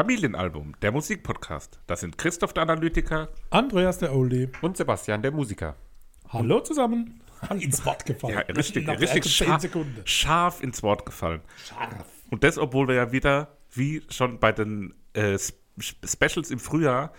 [0.00, 1.80] Familienalbum, der Musikpodcast.
[1.86, 4.50] Das sind Christoph der Analytiker Andreas der Oldie.
[4.60, 5.74] Und Sebastian, der Musiker.
[6.28, 7.22] Hallo zusammen.
[7.58, 8.34] Ins Wort gefallen.
[8.34, 10.02] Ja, richtig, Nach richtig scharf, Sekunden.
[10.04, 11.40] scharf ins Wort gefallen.
[11.64, 12.04] Scharf.
[12.30, 15.56] Und das, obwohl wir ja wieder, wie schon bei den äh, Sp-
[16.04, 17.14] Specials im Frühjahr,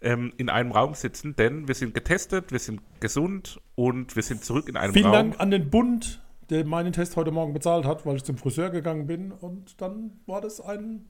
[0.00, 4.44] ähm, in einem Raum sitzen, denn wir sind getestet, wir sind gesund und wir sind
[4.44, 5.14] zurück in einem Vielen Raum.
[5.14, 8.70] Dank an den Bund, der meinen Test heute Morgen bezahlt hat, weil ich zum Friseur
[8.70, 9.32] gegangen bin.
[9.32, 11.06] Und dann war das ein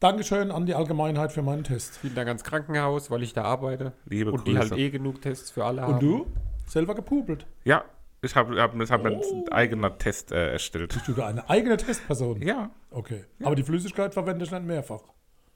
[0.00, 1.96] Dankeschön an die Allgemeinheit für meinen Test.
[1.98, 3.92] Vielen Dank ans Krankenhaus, weil ich da arbeite.
[4.04, 4.70] Liebe und die Grüße.
[4.70, 5.94] halt eh genug Tests für alle haben.
[5.94, 6.26] Und du?
[6.66, 7.46] Selber gepubelt.
[7.64, 7.84] Ja,
[8.20, 9.06] ich habe hab, ich hab Oh.
[9.06, 10.92] einen eigenen Test äh, erstellt.
[10.92, 12.42] Bist du da eine eigene Testperson?
[12.42, 13.24] Ja, Okay.
[13.42, 15.00] Aber die Flüssigkeit verwende ich nicht mehrfach.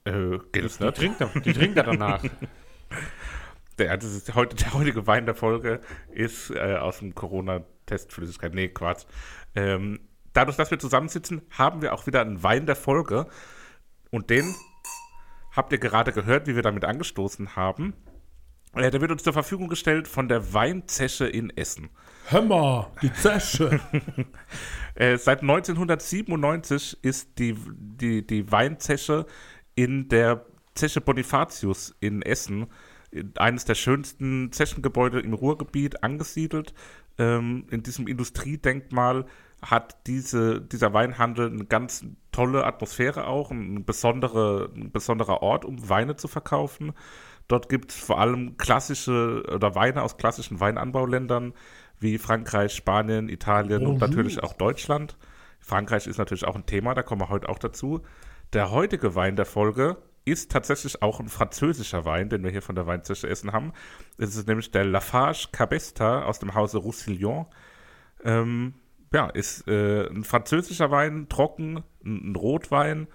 [0.04, 0.96] äh, gilt Die nicht.
[0.96, 2.22] trinkt, er, die trinkt er danach.
[3.78, 5.80] Der, das ist heute, der heutige Wein der Folge
[6.10, 8.52] ist äh, aus dem Corona-Testflüssigkeit.
[8.52, 9.04] Nee, Quatsch.
[9.54, 10.00] Ähm,
[10.34, 13.26] dadurch, dass wir zusammensitzen, haben wir auch wieder einen Wein der Folge.
[14.10, 14.54] Und den
[15.52, 17.94] habt ihr gerade gehört, wie wir damit angestoßen haben.
[18.74, 21.90] Äh, der wird uns zur Verfügung gestellt von der Weinzeche in Essen.
[22.26, 23.80] Hör die Zesche.
[24.96, 29.24] Äh, seit 1997 ist die, die, die Weinzeche
[29.74, 30.44] in der
[30.74, 32.66] Zeche Bonifatius in Essen,
[33.10, 36.74] in eines der schönsten Zechengebäude im Ruhrgebiet, angesiedelt.
[37.18, 39.26] Ähm, in diesem Industriedenkmal
[39.62, 45.88] hat diese, dieser Weinhandel eine ganz tolle Atmosphäre auch, ein, besondere, ein besonderer Ort, um
[45.88, 46.92] Weine zu verkaufen.
[47.48, 51.52] Dort gibt es vor allem klassische oder Weine aus klassischen Weinanbauländern
[51.98, 54.08] wie Frankreich, Spanien, Italien und Bonjour.
[54.08, 55.16] natürlich auch Deutschland.
[55.58, 58.02] Frankreich ist natürlich auch ein Thema, da kommen wir heute auch dazu.
[58.52, 62.74] Der heutige Wein der Folge ist tatsächlich auch ein französischer Wein, den wir hier von
[62.74, 63.72] der Weinzeche Essen haben.
[64.18, 67.46] Es ist nämlich der Lafarge Cabesta aus dem Hause Roussillon.
[68.22, 68.74] Ähm,
[69.12, 73.08] ja, ist äh, ein französischer Wein, trocken, ein, ein Rotwein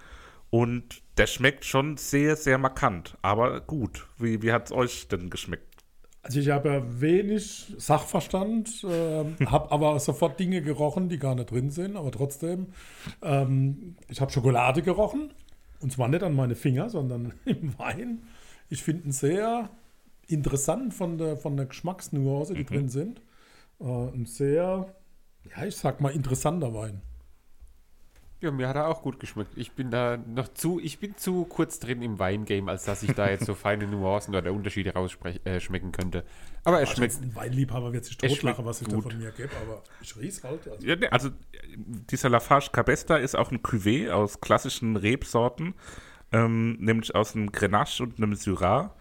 [0.50, 4.06] und der schmeckt schon sehr, sehr markant, aber gut.
[4.18, 5.76] Wie, wie hat es euch denn geschmeckt?
[6.22, 11.50] Also ich habe ja wenig Sachverstand, ähm, habe aber sofort Dinge gerochen, die gar nicht
[11.50, 12.68] drin sind, aber trotzdem,
[13.22, 15.32] ähm, ich habe Schokolade gerochen
[15.80, 18.22] und zwar nicht an meine Finger, sondern im Wein.
[18.68, 19.70] Ich finde ihn sehr
[20.26, 23.22] interessant von der, von der Geschmacksnuance, die drin sind.
[23.80, 24.94] Äh, ein sehr,
[25.56, 27.02] ja, ich sag mal, interessanter Wein.
[28.42, 29.52] Ja, mir hat er auch gut geschmeckt.
[29.56, 33.14] Ich bin da noch zu, ich bin zu kurz drin im Weingame, als dass ich
[33.14, 36.22] da jetzt so feine Nuancen oder Unterschiede rausschmecken äh, schmecken könnte.
[36.62, 37.22] Aber er Also schmeckt.
[37.22, 39.06] ein Weinliebhaber wird sich Es totlachen, schmeckt was ich gut.
[39.06, 40.68] da von mir gebe, aber ich riech's halt.
[40.68, 40.86] Also.
[40.86, 41.30] Ja, nee, also
[41.76, 45.72] dieser Lafarge Cabesta ist auch ein Cuvée aus klassischen Rebsorten,
[46.30, 48.94] ähm, nämlich aus einem Grenache und einem Syrah.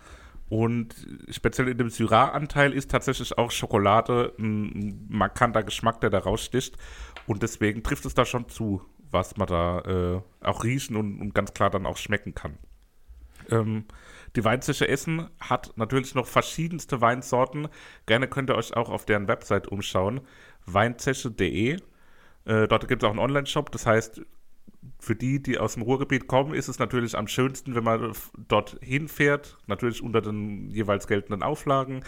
[0.48, 0.96] Und
[1.30, 6.78] speziell in dem Syrah-Anteil ist tatsächlich auch Schokolade ein, markanter Geschmack, der da raussticht.
[7.26, 11.34] Und deswegen trifft es da schon zu, was man da äh, auch riechen und, und
[11.34, 12.58] ganz klar dann auch schmecken kann.
[13.50, 13.86] Ähm,
[14.36, 17.68] die Weinzeche Essen hat natürlich noch verschiedenste Weinsorten.
[18.06, 20.22] Gerne könnt ihr euch auch auf deren Website umschauen.
[20.66, 21.80] Weinzeche.de.
[22.46, 23.72] Äh, dort gibt es auch einen Online-Shop.
[23.72, 24.22] Das heißt,
[25.00, 28.14] für die, die aus dem Ruhrgebiet kommen, ist es natürlich am schönsten, wenn man
[28.48, 29.58] dort hinfährt.
[29.68, 32.04] Natürlich unter den jeweils geltenden Auflagen.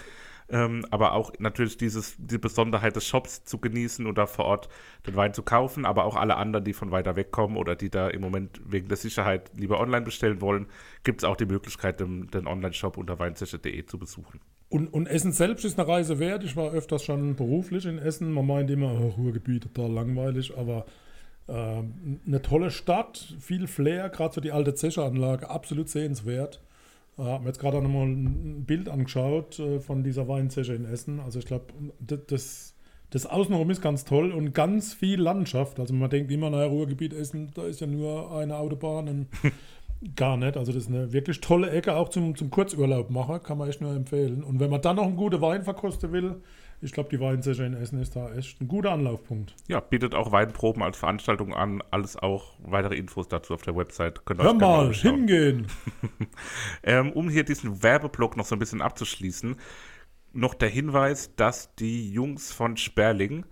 [0.49, 4.69] Ähm, aber auch natürlich dieses, die Besonderheit des Shops zu genießen oder vor Ort
[5.05, 7.89] den Wein zu kaufen, aber auch alle anderen, die von weiter weg kommen oder die
[7.89, 10.67] da im Moment wegen der Sicherheit lieber online bestellen wollen,
[11.03, 14.39] gibt es auch die Möglichkeit, den, den Online-Shop unter weinzeche.de zu besuchen.
[14.69, 16.43] Und, und Essen selbst ist eine Reise wert.
[16.43, 18.31] Ich war öfters schon beruflich in Essen.
[18.31, 20.85] Man meint immer, oh, Ruhrgebiet, total langweilig, aber
[21.49, 26.61] ähm, eine tolle Stadt, viel Flair, gerade so die alte Zecheranlage, absolut sehenswert.
[27.17, 30.85] Äh, habe mir jetzt gerade noch mal ein Bild angeschaut äh, von dieser Weinzeche in
[30.85, 31.19] Essen.
[31.19, 31.65] Also ich glaube,
[31.99, 32.75] das,
[33.11, 35.79] das Außenrum ist ganz toll und ganz viel Landschaft.
[35.79, 39.27] Also man denkt immer, naja, Ruhrgebiet Essen, da ist ja nur eine Autobahn und
[40.15, 40.57] gar nicht.
[40.57, 43.81] Also das ist eine wirklich tolle Ecke, auch zum, zum Kurzurlaub machen, kann man echt
[43.81, 44.43] nur empfehlen.
[44.43, 46.41] Und wenn man dann noch einen guten Wein verkosten will,
[46.79, 49.55] ich glaube, die Weinzeche in Essen ist da echt ein guter Anlaufpunkt.
[49.67, 51.81] Ja, bietet auch Weinproben als Veranstaltung an.
[51.89, 54.25] Alles auch weitere Infos dazu auf der Website.
[54.25, 55.67] Könnt Hör mal, hingehen.
[56.83, 59.55] ähm, um hier diesen Werbeblock noch so ein bisschen abzuschließen,
[60.33, 63.45] noch der Hinweis, dass die Jungs von Sperling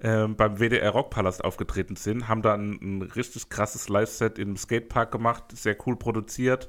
[0.00, 5.12] ähm, beim WDR Rockpalast aufgetreten sind, haben da ein, ein richtig krasses Live-Set im Skatepark
[5.12, 6.68] gemacht, sehr cool produziert.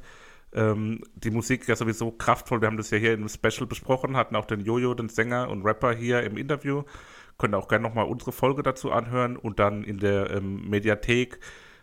[0.56, 2.62] Ähm, die Musik ja sowieso kraftvoll.
[2.62, 5.64] Wir haben das ja hier im Special besprochen, hatten auch den Jojo, den Sänger und
[5.64, 6.84] Rapper hier im Interview.
[7.38, 11.40] Können auch gerne nochmal unsere Folge dazu anhören und dann in der ähm, Mediathek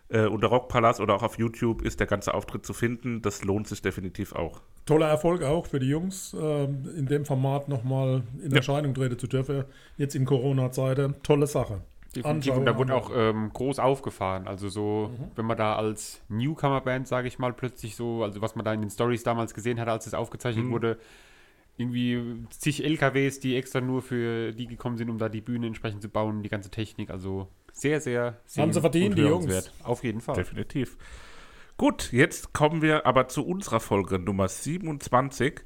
[0.09, 3.21] äh, unter Rockpalast oder auch auf YouTube ist der ganze Auftritt zu finden.
[3.21, 4.63] Das lohnt sich definitiv auch.
[4.87, 8.57] Toller Erfolg auch für die Jungs, äh, in dem Format nochmal in ja.
[8.57, 9.65] Erscheinung treten zu dürfen.
[9.99, 11.17] Jetzt in Corona-Zeiten.
[11.23, 11.83] Tolle Sache.
[12.15, 12.55] Definitiv.
[12.55, 14.47] Und da wurde auch ähm, groß aufgefahren.
[14.47, 15.31] Also so, mhm.
[15.35, 18.83] wenn man da als Newcomer-Band, sage ich mal, plötzlich so, also was man da in
[18.83, 20.71] den Stories damals gesehen hat, als es aufgezeichnet mhm.
[20.73, 20.99] wurde,
[21.77, 26.03] irgendwie zig LKWs, die extra nur für die gekommen sind, um da die Bühne entsprechend
[26.03, 27.11] zu bauen, die ganze Technik.
[27.11, 29.73] Also sehr, sehr, sehr Haben sie verdient, die Jungs.
[29.83, 30.35] Auf jeden Fall.
[30.35, 30.99] Definitiv.
[31.79, 35.63] Gut, jetzt kommen wir aber zu unserer Folge Nummer 27.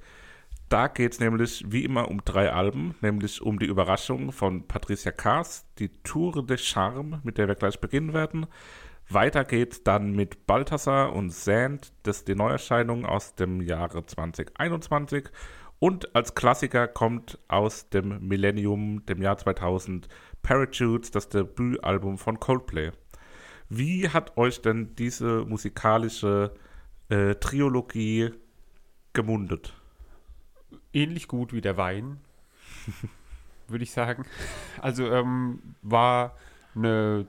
[0.68, 5.12] Da geht es nämlich wie immer um drei Alben, nämlich um die Überraschung von Patricia
[5.12, 8.46] Kaas, die Tour de Charme, mit der wir gleich beginnen werden.
[9.08, 15.28] Weiter geht's dann mit Balthasar und Sand, das ist die Neuerscheinung aus dem Jahre 2021.
[15.78, 20.08] Und als Klassiker kommt aus dem Millennium, dem Jahr 2000,
[20.42, 22.90] Parachutes, das Debütalbum von Coldplay.
[23.68, 26.54] Wie hat euch denn diese musikalische
[27.08, 28.32] äh, Trilogie
[29.12, 29.72] gemundet?
[30.96, 32.18] Ähnlich gut wie der Wein,
[33.68, 34.24] würde ich sagen.
[34.80, 36.34] Also ähm, war
[36.74, 37.26] eine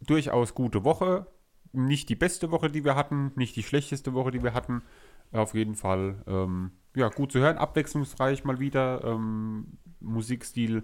[0.00, 1.26] durchaus gute Woche.
[1.72, 4.82] Nicht die beste Woche, die wir hatten, nicht die schlechteste Woche, die wir hatten.
[5.32, 9.04] Auf jeden Fall ähm, ja, gut zu hören, abwechslungsreich mal wieder.
[9.04, 10.82] Ähm, Musikstil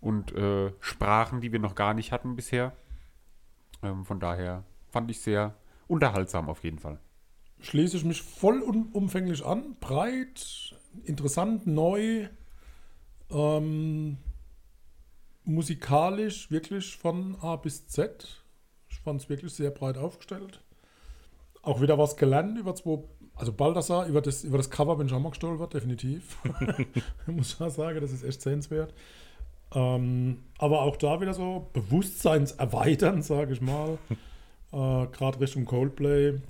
[0.00, 2.72] und äh, Sprachen, die wir noch gar nicht hatten bisher.
[3.82, 5.54] Ähm, von daher fand ich sehr
[5.88, 7.00] unterhaltsam auf jeden Fall.
[7.60, 9.76] Schließe ich mich vollumfänglich an.
[9.80, 10.74] Breit,
[11.04, 12.28] interessant, neu,
[13.30, 14.18] ähm,
[15.44, 18.44] musikalisch wirklich von A bis Z.
[18.88, 20.60] Ich fand es wirklich sehr breit aufgestellt.
[21.62, 23.02] Auch wieder was gelernt über zwei,
[23.34, 26.38] also Baldassar, über das, über das Cover bin ich auch mal gestolpert, definitiv.
[27.26, 28.94] ich muss ja sagen, das ist echt sehenswert.
[29.72, 33.98] Ähm, aber auch da wieder so Bewusstseinserweitern, sage ich mal.
[34.72, 36.40] Äh, Gerade Richtung Coldplay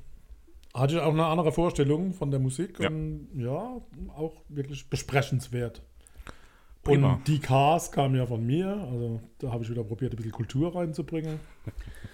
[0.74, 2.88] hatte ich auch eine andere Vorstellung von der Musik ja.
[2.88, 3.80] und ja,
[4.16, 5.82] auch wirklich besprechenswert.
[6.82, 7.14] Prima.
[7.14, 10.32] Und die Cars kamen ja von mir, also da habe ich wieder probiert, ein bisschen
[10.32, 11.40] Kultur reinzubringen.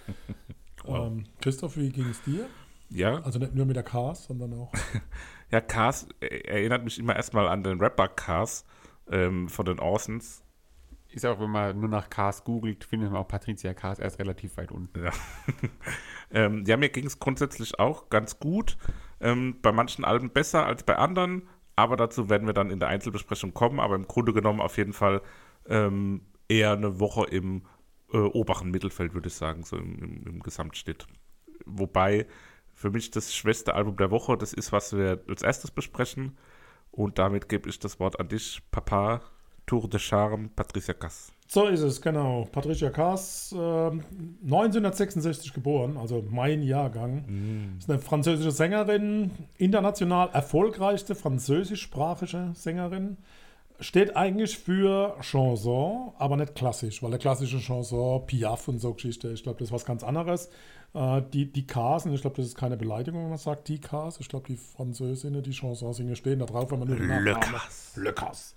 [0.85, 1.07] wow.
[1.07, 2.47] ähm, Christoph, wie ging es dir?
[2.91, 3.23] Ja.
[3.23, 4.73] Also nicht nur mit der Cars, sondern auch.
[5.51, 8.65] ja, Cars erinnert mich immer erstmal an den Rapper Cars
[9.11, 10.43] ähm, von den Orsons
[11.17, 14.57] ist auch, wenn man nur nach Cars googelt, findet man auch Patricia Cars erst relativ
[14.59, 15.03] weit unten.
[15.03, 15.11] Ja,
[16.31, 18.77] ähm, ja mir ging es grundsätzlich auch ganz gut.
[19.21, 22.91] Ähm, bei manchen Alben besser als bei anderen, aber dazu werden wir dann in der
[22.91, 23.81] Einzelbesprechung kommen.
[23.81, 25.23] Aber im Grunde genommen auf jeden Fall
[25.67, 27.63] ähm, eher eine Woche im
[28.13, 31.07] äh, oberen Mittelfeld, würde ich sagen, so im, im, im Gesamtschnitt.
[31.65, 32.27] Wobei
[32.75, 36.37] für mich das schwächste Album der Woche, das ist, was wir als erstes besprechen.
[36.91, 39.23] Und damit gebe ich das Wort an dich, Papa.
[39.67, 41.33] Tour de Charme, Patricia Kass.
[41.49, 42.49] So ist es, genau.
[42.51, 47.25] Patricia Kass, äh, 1966 geboren, also mein Jahrgang.
[47.27, 47.79] Mm.
[47.79, 53.17] Ist eine französische Sängerin, international erfolgreichste französischsprachige Sängerin.
[53.79, 59.31] Steht eigentlich für Chanson, aber nicht klassisch, weil der klassische Chanson, Piaf und so Geschichte,
[59.31, 60.49] ich glaube, das ist was ganz anderes.
[60.95, 63.81] Äh, die, die Ks, und ich glaube, das ist keine Beleidigung, wenn man sagt die
[63.81, 67.23] Ks, ich glaube, die Französinnen, die Chansons singen, stehen da drauf, wenn man nur den
[67.23, 67.93] Le Cas.
[67.97, 68.55] Le Cas.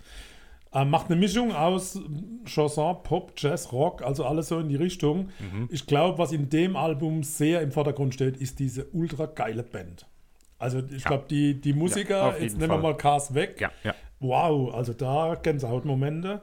[0.72, 2.00] Äh, macht eine Mischung aus
[2.46, 5.30] Chanson, Pop, Jazz, Rock, also alles so in die Richtung.
[5.40, 5.68] Mhm.
[5.72, 10.06] Ich glaube, was in dem Album sehr im Vordergrund steht, ist diese ultra geile Band.
[10.60, 11.08] Also ich ja.
[11.08, 13.72] glaube, die, die Musiker, ja, jetzt nehmen wir mal Cars weg.
[13.84, 13.96] Ja.
[14.20, 16.42] Wow, also da Gänsehautmomente.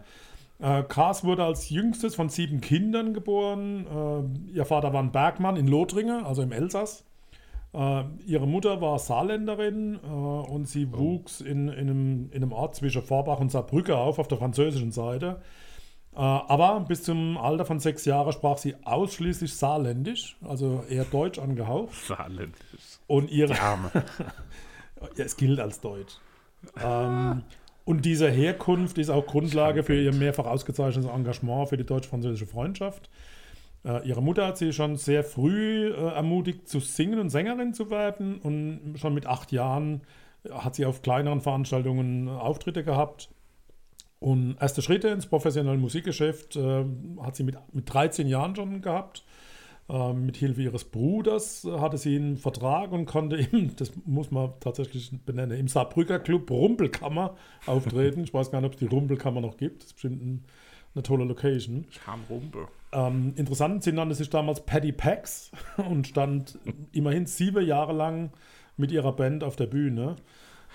[0.59, 3.87] Äh, Cars wurde als jüngstes von sieben Kindern geboren.
[4.51, 7.05] Äh, ihr Vater war ein Bergmann in Lothringen, also im Elsass.
[7.77, 10.99] Äh, ihre Mutter war Saarländerin äh, und sie oh.
[10.99, 14.93] wuchs in, in, einem, in einem Ort zwischen Vorbach und Saarbrücke auf, auf der französischen
[14.93, 15.43] Seite.
[16.15, 21.39] Äh, aber bis zum Alter von sechs Jahren sprach sie ausschließlich Saarländisch, also eher deutsch
[21.39, 21.95] angehaucht.
[22.07, 23.01] Saarländisch.
[23.07, 23.55] Und ihre,
[25.17, 26.15] Ja, es gilt als Deutsch.
[26.83, 27.43] Ähm,
[27.85, 33.11] und diese Herkunft ist auch Grundlage für ihr mehrfach ausgezeichnetes Engagement für die deutsch-französische Freundschaft.
[33.87, 37.91] Äh, ihre Mutter hat sie schon sehr früh äh, ermutigt, zu singen und Sängerin zu
[37.91, 38.39] werden.
[38.39, 40.03] Und schon mit acht Jahren
[40.51, 43.31] hat sie auf kleineren Veranstaltungen Auftritte gehabt.
[44.19, 46.85] Und erste Schritte ins professionelle Musikgeschäft äh,
[47.21, 49.25] hat sie mit, mit 13 Jahren schon gehabt.
[49.89, 54.33] Ähm, mit Hilfe ihres Bruders äh, hatte sie einen Vertrag und konnte im, das muss
[54.33, 58.25] man tatsächlich benennen, im Saarbrücker Club Rumpelkammer auftreten.
[58.25, 59.83] Ich weiß gar nicht, ob es die Rumpelkammer noch gibt.
[59.83, 60.45] Das ist bestimmt ein,
[60.97, 61.85] eine tolle Location.
[61.91, 62.67] Schamrumpel.
[62.93, 66.59] Ähm, interessant, sie nannte sich damals Paddy Pax und stand
[66.93, 68.31] immerhin sieben Jahre lang
[68.77, 70.17] mit ihrer Band auf der Bühne.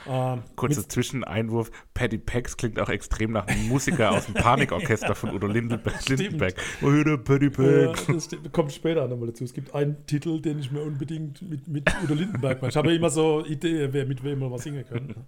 [0.08, 1.72] Ähm, Kurzer Zwischeneinwurf.
[1.94, 6.08] Paddy Pax klingt auch extrem nach einem Musiker aus dem Panikorchester von Udo Lindenberg.
[6.10, 6.56] Lindenberg.
[6.82, 8.08] Oh, der Paddy Ja, Pax.
[8.08, 8.52] das stimmt.
[8.52, 9.44] kommt später nochmal dazu.
[9.44, 12.70] Es gibt einen Titel, den ich mir unbedingt mit, mit Udo Lindenberg mache.
[12.70, 15.16] Ich habe ja immer so Idee, wer mit wem mal was singen könnte.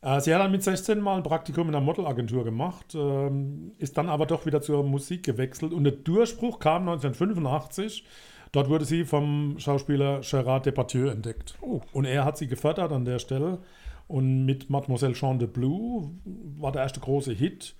[0.00, 3.98] Äh, Sie hat dann mit 16 mal ein Praktikum in einer Modelagentur gemacht, ähm, ist
[3.98, 8.04] dann aber doch wieder zur Musik gewechselt und der Durchbruch kam 1985.
[8.52, 11.58] Dort wurde sie vom Schauspieler Gérard Depardieu entdeckt.
[11.60, 13.58] Und er hat sie gefördert an der Stelle.
[14.06, 16.12] Und mit Mademoiselle Jean de Blue
[16.56, 17.74] war der erste große Hit.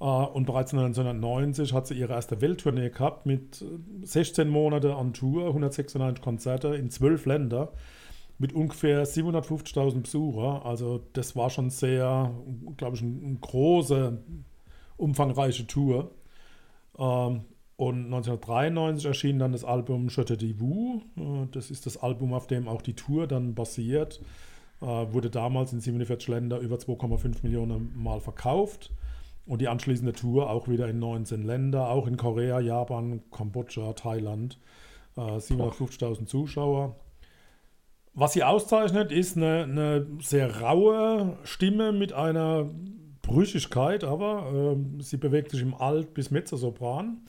[0.00, 5.14] Äh, Und bereits 1990 hat sie ihre erste Welttournee gehabt mit äh, 16 Monate an
[5.14, 7.72] Tour, 196 Konzerte in 12 Länder
[8.38, 10.64] mit ungefähr 750.000 Besucher.
[10.64, 12.34] Also das war schon sehr,
[12.76, 14.18] glaube ich, eine ein große,
[14.96, 16.10] umfangreiche Tour.
[16.98, 17.42] Ähm,
[17.76, 21.02] und 1993 erschien dann das Album Je te vous.
[21.16, 24.20] Äh, Das ist das Album, auf dem auch die Tour dann basiert.
[24.80, 28.92] Äh, Wurde damals in 47 Länder über 2,5 Millionen Mal verkauft.
[29.46, 34.58] Und die anschließende Tour auch wieder in 19 Länder, auch in Korea, Japan, Kambodscha, Thailand.
[35.16, 36.96] Äh, 750.000 Zuschauer.
[38.14, 42.70] Was sie auszeichnet, ist eine, eine sehr raue Stimme mit einer
[43.22, 47.22] Brüchigkeit, aber ähm, sie bewegt sich im Alt- bis Mezzosopran.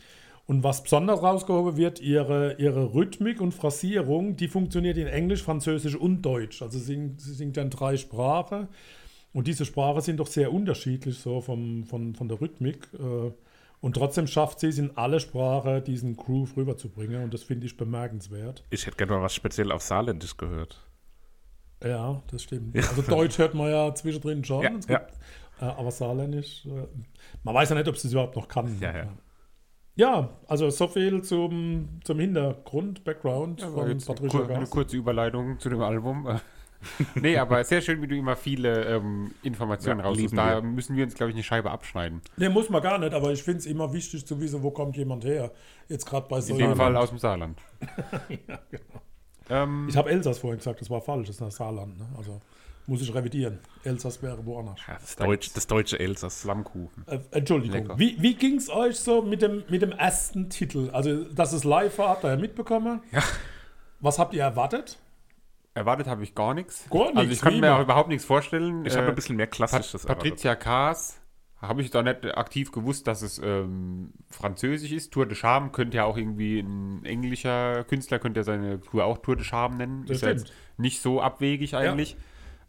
[0.47, 5.95] Und was besonders rausgehoben wird, ihre, ihre Rhythmik und Phrasierung, die funktioniert in Englisch, Französisch
[5.95, 6.61] und Deutsch.
[6.61, 8.67] Also sie singt, sie singt dann drei Sprachen.
[9.33, 12.87] Und diese Sprachen sind doch sehr unterschiedlich so vom, von, von der Rhythmik.
[12.93, 13.31] Äh,
[13.85, 17.23] und trotzdem schafft sie es in alle Sprachen, diesen Groove rüberzubringen.
[17.23, 18.63] Und das finde ich bemerkenswert.
[18.71, 20.83] Ich hätte gerne mal was speziell auf Saarländisch gehört.
[21.83, 22.75] Ja, das stimmt.
[22.75, 24.63] Also Deutsch hört man ja zwischendrin schon.
[24.63, 26.87] Ja, gibt, äh, aber Saarländisch, äh,
[27.43, 28.75] man weiß ja nicht, ob sie es überhaupt noch kann.
[28.79, 29.07] Ja, ja.
[29.93, 35.69] Ja, also so viel zum, zum Hintergrund, Background von Patricia kur eine kurze Überleitung zu
[35.69, 36.27] dem Album.
[37.15, 40.37] nee, aber sehr schön, wie du immer viele ähm, Informationen Ja, raussuchst.
[40.37, 40.61] Da wir.
[40.61, 42.21] müssen wir uns, glaube ich, eine Scheibe abschneiden.
[42.37, 44.97] Nee, muss man gar nicht, aber ich finde es immer wichtig zu wissen, wo kommt
[44.97, 45.51] jemand her.
[45.87, 47.59] Jetzt gerade bei so In dem Fall aus dem Saarland.
[48.27, 48.59] genau.
[49.49, 51.97] ähm, Ich habe Elsass vorhin gesagt, das war falsch, das ist das Saarland.
[51.97, 52.07] Ne?
[52.17, 52.41] Also
[52.87, 53.59] muss ich revidieren.
[53.83, 54.79] Elsass wäre woanders.
[54.87, 56.41] Ja, das, Deutsch, das deutsche Elsass.
[56.41, 57.03] Flammkuchen.
[57.07, 57.81] Äh, Entschuldigung.
[57.81, 57.97] Lecker.
[57.99, 60.89] Wie, wie ging es euch so mit dem, mit dem ersten Titel?
[60.91, 63.01] Also, dass es live war, habt ihr ja mitbekommen.
[63.11, 63.23] Ja.
[63.99, 64.99] Was habt ihr erwartet?
[65.75, 66.89] Erwartet habe ich gar nichts.
[66.89, 68.85] Gar nichts, Also ich kann mir auch überhaupt nichts vorstellen.
[68.85, 71.21] Ich habe ein bisschen mehr klassisches Pat Patricia Kaas
[71.61, 75.11] habe ich da nicht aktiv gewusst, dass es ähm, französisch ist.
[75.13, 79.19] Tour de Charme könnte ja auch irgendwie ein englischer Künstler, könnte ja seine Tour auch
[79.19, 80.05] Tour de Charme nennen.
[80.05, 80.47] Das ist ja stimmt.
[80.47, 82.17] jetzt nicht so abwegig eigentlich.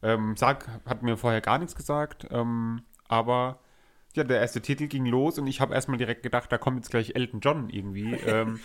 [0.02, 3.58] Ähm, Sag hat mir vorher gar nichts gesagt, ähm, aber
[4.16, 6.90] ja, der erste Titel ging los und ich habe erstmal direkt gedacht, da kommt jetzt
[6.90, 8.16] gleich Elton John irgendwie.
[8.26, 8.58] Ähm,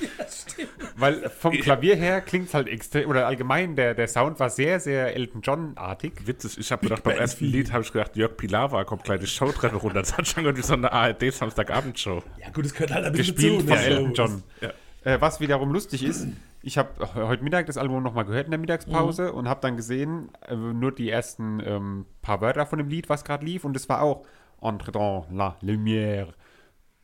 [0.95, 4.79] weil vom Klavier her klingt es halt extrem, oder allgemein, der, der Sound war sehr,
[4.79, 6.25] sehr Elton John-artig.
[6.25, 7.45] Witzig, ich habe gedacht, beim ersten.
[7.45, 9.99] Lied habe ich gedacht, Jörg Pilawa kommt gleich die Showtreppe runter.
[9.99, 12.23] Das hat schon irgendwie so eine ARD-Samstagabendshow.
[12.39, 13.67] Ja, gut, es gehört halt ein bisschen Gespielt zu.
[13.67, 13.83] von ne?
[13.83, 14.43] Elton John.
[14.61, 14.71] Ja.
[15.03, 16.27] Äh, was wiederum lustig ist,
[16.61, 20.29] ich habe heute Mittag das Album nochmal gehört in der Mittagspause und habe dann gesehen,
[20.47, 23.89] äh, nur die ersten ähm, paar Wörter von dem Lied, was gerade lief, und es
[23.89, 24.25] war auch
[24.61, 26.27] Entre dans la lumière.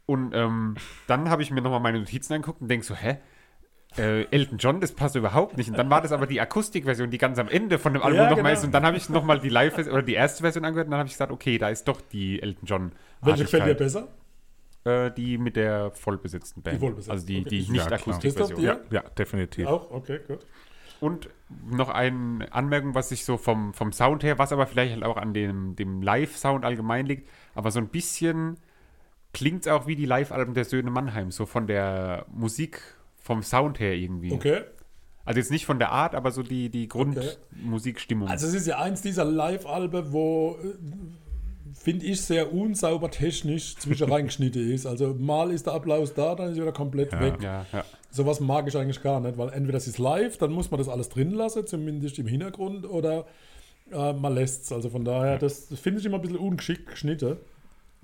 [0.06, 0.76] Und ähm,
[1.08, 3.18] dann habe ich mir nochmal meine Notizen angeguckt und denke so, hä?
[3.98, 5.70] Äh, Elton John, das passt überhaupt nicht.
[5.70, 8.30] Und dann war das aber die Akustikversion, die ganz am Ende von dem Album Ja,
[8.30, 8.54] nochmal genau.
[8.54, 8.64] ist.
[8.64, 11.08] Und dann habe ich nochmal die Live- oder die erste Version angehört und dann habe
[11.08, 12.92] ich gesagt, okay, da ist doch die Elton John.
[13.22, 14.08] Welche gefällt dir besser?
[14.84, 16.76] Äh, die mit der vollbesetzten Band.
[16.78, 17.50] Die vollbesetzte, Also die, okay.
[17.50, 18.00] die Ja, nicht klar.
[18.00, 18.56] Akustikversion.
[18.58, 18.60] Christoph,
[18.90, 18.96] dir?
[18.96, 19.68] Ja, ja, definitiv.
[19.68, 19.92] Auch?
[19.92, 20.40] Okay, gut.
[21.00, 21.30] Und
[21.70, 25.18] noch eine Anmerkung, was sich so vom, vom Sound her, was aber vielleicht halt auch
[25.18, 28.58] an dem, dem Live-Sound allgemein liegt, aber so ein bisschen
[29.34, 32.82] klingt es auch wie die Live-Alben der Söhne Mannheim, so von der Musik,
[33.18, 34.32] vom Sound her irgendwie.
[34.32, 34.64] Okay.
[35.26, 37.20] Also jetzt nicht von der Art, aber so die, die Okay.
[37.60, 38.30] Grundmusikstimmung.
[38.30, 40.74] Also es ist ja eins dieser Live-Alben, wo, äh,
[41.88, 44.86] finde ich, sehr unsauber technisch zwischen reingeschnitten ist.
[44.86, 47.36] Also mal ist der Applaus da, dann ist er wieder komplett weg.
[47.42, 47.86] ja, ja.
[48.12, 50.90] Sowas mag ich eigentlich gar nicht, weil entweder es ist live, dann muss man das
[50.90, 53.26] alles drin lassen, zumindest im Hintergrund, oder
[53.90, 54.74] äh, man lässt es.
[54.74, 57.38] Also von daher, das, das finde ich immer ein bisschen ungeschickt geschnitten.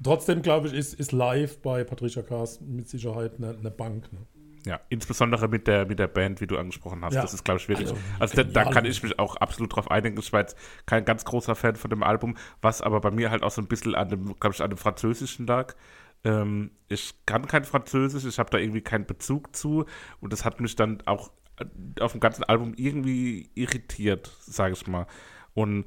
[0.02, 4.14] Trotzdem, glaube ich, ist, ist live bei Patricia Kaas mit Sicherheit eine, eine Bank.
[4.14, 4.20] Ne?
[4.66, 7.16] Ja, insbesondere mit der, mit der Band, wie du angesprochen hast.
[7.16, 7.22] Ja.
[7.22, 7.90] Das ist, glaube ich, wirklich.
[7.90, 10.18] Also, Also, da, da kann ich mich auch absolut drauf einigen.
[10.18, 13.44] Ich war jetzt kein ganz großer Fan von dem Album, was aber bei mir halt
[13.44, 15.76] auch so ein bisschen an dem, glaube ich, an dem Französischen lag.
[16.24, 19.86] Ähm, ich kann kein Französisch, ich habe da irgendwie keinen Bezug zu
[20.22, 21.66] und das hat mich dann auch äh,
[22.00, 25.08] auf dem ganzen Album irgendwie irritiert, sage ich mal.
[25.54, 25.86] Und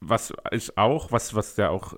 [0.00, 1.94] was ich auch, was, was ja auch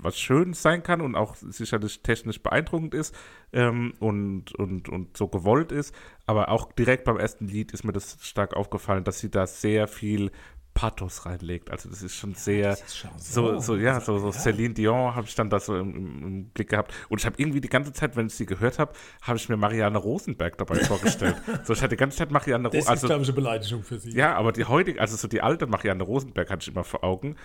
[0.00, 3.14] was schön sein kann und auch sicherlich technisch beeindruckend ist
[3.52, 5.94] ähm, und, und, und so gewollt ist,
[6.26, 9.88] aber auch direkt beim ersten Lied ist mir das stark aufgefallen, dass sie da sehr
[9.88, 10.30] viel
[10.76, 11.70] Pathos reinlegt.
[11.70, 12.76] Also das ist schon sehr
[13.16, 16.68] so, so, ja, so, so Celine Dion habe ich dann da so im, im, Blick
[16.68, 16.92] gehabt.
[17.08, 18.92] Und ich habe irgendwie die ganze Zeit, wenn ich sie gehört habe,
[19.22, 21.36] habe ich mir Marianne Rosenberg dabei vorgestellt.
[21.64, 22.96] So, ich hatte die ganze Zeit Marianne Das Rosenberg.
[22.96, 24.10] ist, glaube ich, eine Beleidigung für sie.
[24.10, 27.36] Ja, aber die heutige, also so die alte Marianne Rosenberg hatte ich immer vor Augen.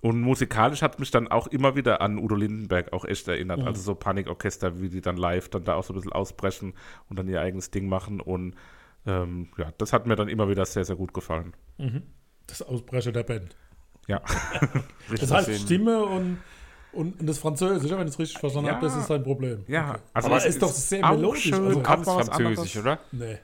[0.00, 3.62] Und musikalisch hat mich dann auch immer wieder an Udo Lindenberg auch echt erinnert.
[3.66, 6.74] Also so Panikorchester, wie die dann live dann da auch so ein bisschen ausbrechen
[7.08, 8.20] und dann ihr eigenes Ding machen.
[8.20, 8.54] Und
[9.06, 11.54] ähm, ja, das hat mir dann immer wieder sehr, sehr gut gefallen.
[12.46, 13.56] Das Ausbrecher der Band.
[14.08, 14.22] Ja.
[15.20, 15.60] Das heißt.
[15.62, 16.38] Stimme und,
[16.92, 18.74] und, und das Französische, wenn ich es richtig verstanden Ja.
[18.74, 19.64] habe, das ist sein Problem.
[19.68, 22.76] ja, also Aber es es ist doch sehr auch melodisch, Schön, also- mal was Französisch,
[22.76, 22.76] anderes.
[22.76, 22.98] oder?
[23.12, 23.38] Nee.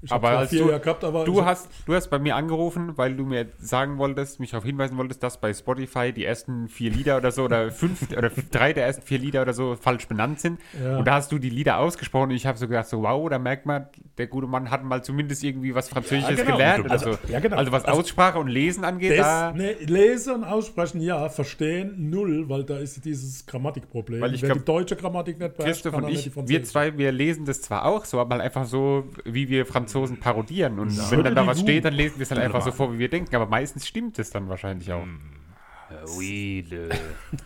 [0.00, 3.16] Ich Aber habe als du- gehabt, aber Du hast, du hast bei mir angerufen, weil
[3.16, 7.16] du mir sagen wolltest, mich darauf hinweisen wolltest, dass bei Spotify die ersten vier Lieder
[7.16, 10.60] oder so oder fünf oder drei der ersten vier Lieder oder so falsch benannt sind.
[10.80, 10.98] Ja.
[10.98, 13.40] Und da hast du die Lieder ausgesprochen und ich habe so gedacht, so wow, da
[13.40, 13.86] merkt man,
[14.18, 16.52] der gute Mann hat mal zumindest irgendwie was Französisches genau.
[16.52, 17.18] gelernt oder Also- so.
[17.28, 17.56] ja, genau.
[17.56, 19.48] Also was Also- Aussprache und Lesen angeht, da.
[19.50, 24.20] Das, ne, lesen und aussprechen, ja, verstehen, null, weil da ist dieses Grammatikproblem.
[24.20, 27.10] Weil ich Wer glaub, die deutsche Grammatik nicht beherrscht, Christoph und ich, wir zwei, wir
[27.10, 30.78] lesen das zwar auch so, aber halt einfach so, wie wir Franzosen parodieren.
[30.78, 32.92] Und wenn Würde dann da was steht, dann lesen wir es halt einfach so vor,
[32.92, 33.34] wie wir denken.
[33.34, 35.04] Aber meistens stimmt es dann wahrscheinlich auch.
[36.18, 36.90] Oui, le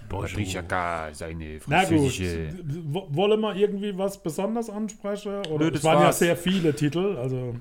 [0.09, 1.11] Patricia K.
[1.13, 2.55] seine Na gut, französische.
[2.83, 5.47] wollen wir irgendwie was besonders ansprechen?
[5.47, 7.55] Oder Nö, es das waren ja sehr viele Titel, also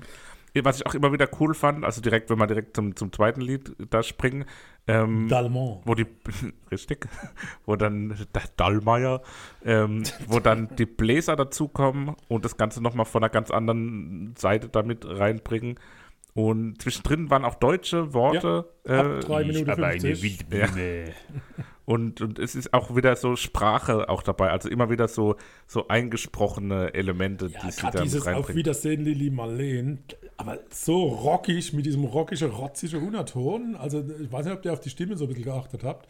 [0.54, 3.40] Was ich auch immer wieder cool fand, also direkt, wenn wir direkt zum, zum zweiten
[3.40, 4.44] Lied da springen,
[4.86, 5.82] ähm, Dalmont.
[5.86, 6.06] wo die,
[6.70, 7.08] richtig,
[7.64, 8.14] wo dann
[8.56, 9.22] Dallmayr,
[9.64, 14.68] ähm, wo dann die Bläser dazukommen und das Ganze nochmal von einer ganz anderen Seite
[14.68, 15.78] damit reinbringen.
[16.34, 18.70] Und zwischendrin waren auch deutsche Worte.
[18.86, 20.44] Ab äh, drei Minuten 50.
[21.84, 25.36] und, und es ist auch wieder so Sprache auch dabei, also immer wieder so,
[25.66, 28.54] so eingesprochene Elemente, Ja, die sie da dieses Auf.
[28.54, 30.04] Wiedersehen, Lili Marleen.
[30.42, 33.76] Aber so rockig, mit diesem rockischen, rotzigen Unterton.
[33.76, 36.08] Also, ich weiß nicht, ob ihr auf die Stimme so ein bisschen geachtet habt.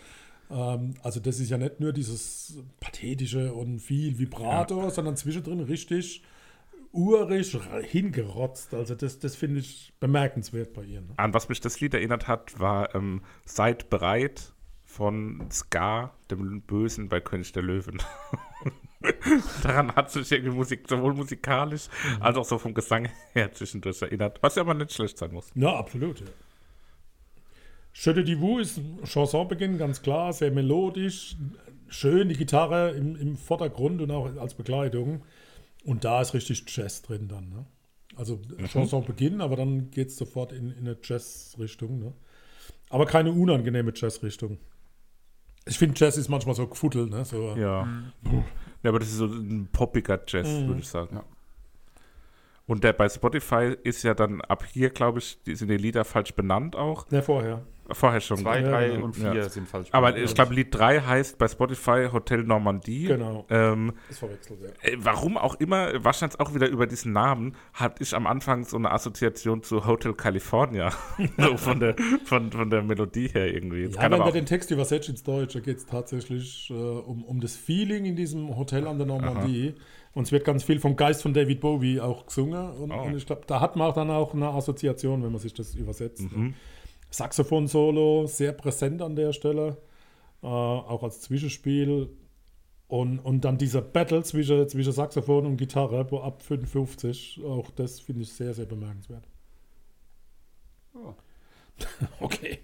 [0.51, 6.23] Ähm, also, das ist ja nicht nur dieses pathetische und viel Vibrato, sondern zwischendrin richtig
[6.93, 8.73] urig hingerotzt.
[8.73, 11.03] Also, das, das finde ich bemerkenswert bei ihr.
[11.03, 11.09] Ne?
[11.19, 14.55] An was mich das Lied erinnert hat, war ähm, Seid bereit
[14.93, 18.03] von Ska, dem Bösen bei König der Löwen.
[19.63, 21.89] Daran hat sich irgendwie Musik, sowohl musikalisch
[22.21, 25.51] als auch so vom Gesang her zwischendurch erinnert, was ja aber nicht schlecht sein muss.
[25.55, 26.21] Ja, absolut.
[26.21, 26.27] Ja.
[27.93, 31.37] Schöne Divu ist ein Chansonbeginn, ganz klar, sehr melodisch,
[31.89, 35.23] schön die Gitarre im, im Vordergrund und auch als Begleitung.
[35.85, 37.49] Und da ist richtig Jazz drin dann.
[37.49, 37.67] Ne?
[38.15, 41.99] Also Chansonbeginn, aber dann geht es sofort in, in eine Jazz-Richtung.
[41.99, 42.13] Ne?
[42.91, 44.59] Aber keine unangenehme Jazz-Richtung.
[45.67, 47.11] Ich finde, Jazz ist manchmal so gefuddelt.
[47.11, 47.25] Ne?
[47.25, 47.87] So, Ja.
[47.87, 47.87] ja.
[48.85, 51.21] Aber das ist so ein poppiger Jazz, würde ich sagen.
[52.67, 56.05] Und der bei Spotify ist ja dann ab hier, glaube ich, die sind die Lieder
[56.05, 57.11] falsch benannt auch.
[57.11, 57.63] Ne, vorher.
[57.91, 58.39] Vorher schon.
[58.39, 59.05] Zwei, Ja, drei genau.
[59.07, 59.49] und vier Ja.
[59.49, 59.89] sind falsch.
[59.93, 63.05] Aber ich glaube, Lied 3 heißt bei Spotify Hotel Normandie.
[63.07, 63.45] Genau.
[63.51, 64.69] Ähm, Ist verwechselt, ja.
[64.89, 68.77] Äh, Warum auch immer, wahrscheinlich auch wieder über diesen Namen, hatte ich am Anfang so
[68.77, 70.91] eine Assoziation zu Hotel California.
[71.39, 73.83] so von der, von, von der Melodie her irgendwie.
[73.83, 77.25] Jetzt Ja, kann wenn auch, den Text übersetzt ins Deutsche, geht es tatsächlich äh, um,
[77.25, 79.75] um das Feeling in diesem Hotel an der Normandie.
[80.15, 82.71] Und es wird ganz viel vom Geist von David Bowie auch gesungen.
[82.73, 83.03] Und, Oh.
[83.03, 85.75] und ich glaube, da hat man auch dann auch eine Assoziation, wenn man sich das
[85.75, 86.31] übersetzt.
[86.37, 86.55] Mhm.
[87.13, 89.77] Saxophon-Solo, sehr präsent an der Stelle.
[90.43, 92.11] Äh, auch als Zwischenspiel.
[92.89, 98.01] Und, und dann dieser Battle zwischen, zwischen Saxophon und Gitarre wo ab 55, auch das
[98.01, 99.25] finde ich sehr, sehr bemerkenswert.
[100.95, 101.15] Oh.
[102.21, 102.59] Okay.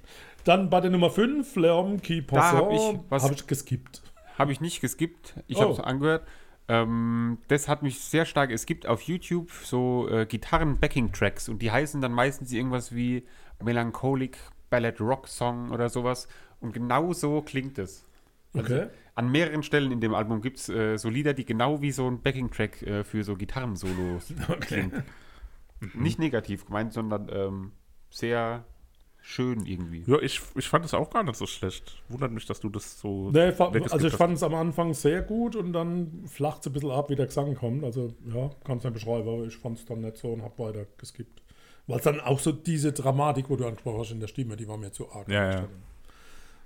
[0.44, 4.02] Dann bei der Nummer 5, L'Homme qui Da hab ich Passant, was- habe ich geskippt.
[4.38, 5.34] Habe ich nicht geskippt.
[5.46, 5.62] Ich Oh.
[5.62, 6.26] habe es angehört.
[6.68, 8.50] Ähm, das hat mich sehr stark.
[8.52, 13.24] Es gibt auf YouTube so äh, Gitarren-Backing-Tracks und die heißen dann meistens irgendwas wie
[13.62, 14.38] Melancholic
[14.70, 16.28] Ballad Rock Song oder sowas.
[16.60, 18.04] Und genau so klingt es.
[18.54, 18.88] Also Okay.
[19.14, 22.08] An mehreren Stellen in dem Album gibt es äh, so Lieder, die genau wie so
[22.08, 25.02] ein Backing-Track äh, für so Gitarrensolos klingen.
[25.94, 27.72] Nicht negativ gemeint, sondern ähm,
[28.10, 28.64] sehr
[29.20, 30.04] schön irgendwie.
[30.06, 32.02] Ja, ich, ich fand es auch gar nicht so schlecht.
[32.08, 33.30] Wundert mich, dass du das so.
[33.30, 36.90] Nee, also ich fand es am Anfang sehr gut und dann flacht es ein bisschen
[36.90, 37.84] ab, wie der Gesang kommt.
[37.84, 40.58] Also ja, kann es nicht beschreiben, aber ich fand es dann nicht so und habe
[40.58, 41.42] weiter geskippt.
[41.88, 44.68] Weil es dann auch so diese Dramatik, wo du angesprochen hast in der Stimme, die
[44.68, 45.28] war mir zu arg.
[45.28, 45.68] Ja, ja.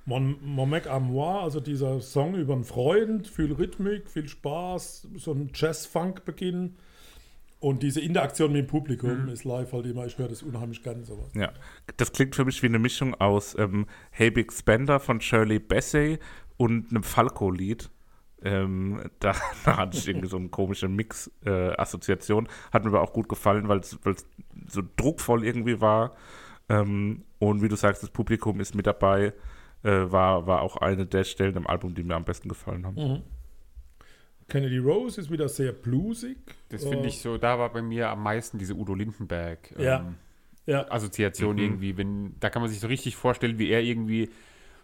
[0.04, 5.08] Mon, Mon Mec à moi, also dieser Song über einen Freund, viel Rhythmik, viel Spaß,
[5.16, 6.74] so ein Jazz-Funk-Beginn.
[7.60, 11.04] Und diese Interaktion mit dem Publikum ist live halt immer, ich höre das unheimlich gerne
[11.04, 11.30] sowas.
[11.36, 11.52] Ja,
[11.96, 16.18] das klingt für mich wie eine Mischung aus ähm, Hey Big Spender von Shirley Bassey
[16.56, 17.88] und einem Falco-Lied.
[18.42, 22.48] Ähm, da, da hatte ich irgendwie so eine komische Mix-Assoziation.
[22.72, 23.96] Hat mir aber auch gut gefallen, weil es
[24.68, 26.16] so druckvoll irgendwie war.
[26.68, 29.32] Ähm, und wie du sagst, das Publikum ist mit dabei.
[29.84, 33.22] Äh, war, war auch eine der Stellen im Album, die mir am besten gefallen haben.
[34.48, 36.36] Kennedy Rose ist wieder sehr bluesig.
[36.68, 39.82] Das Äh, finde ich so, da war bei mir am meisten diese Udo Lindenberg ähm,
[39.82, 40.14] Ja.
[40.64, 44.30] Ja, Assoziation irgendwie, wenn, da kann man sich so richtig vorstellen, wie er irgendwie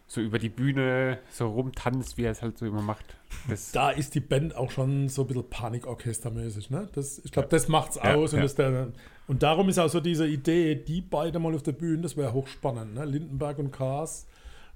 [0.08, 3.16] so über die Bühne so rumtanzt, wie er es halt so immer macht.
[3.48, 6.70] Das, da ist die Band auch schon so ein bisschen Panikorchestermäßig.
[6.70, 6.88] Ne?
[6.94, 8.32] Das, ich glaube, das macht's Ja, aus.
[8.32, 8.42] Und, ja.
[8.42, 8.88] das der,
[9.28, 12.32] und darum ist auch so diese Idee, die beide mal auf der Bühne, das wäre
[12.32, 12.94] hochspannend.
[12.94, 13.04] Ne?
[13.04, 14.26] Lindenberg und Kaas,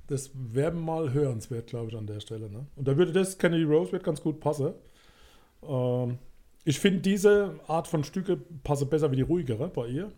[0.09, 2.51] das wäre mal hörenswert, glaube ich, an der Stelle.
[2.51, 2.67] Ne?
[2.77, 4.75] Und da würde das, Kennedy Rose wird ganz gut passen.
[5.67, 6.19] Ähm,
[6.65, 10.13] ich finde, diese Art von Stücke passen besser wie die ruhigere bei ihr.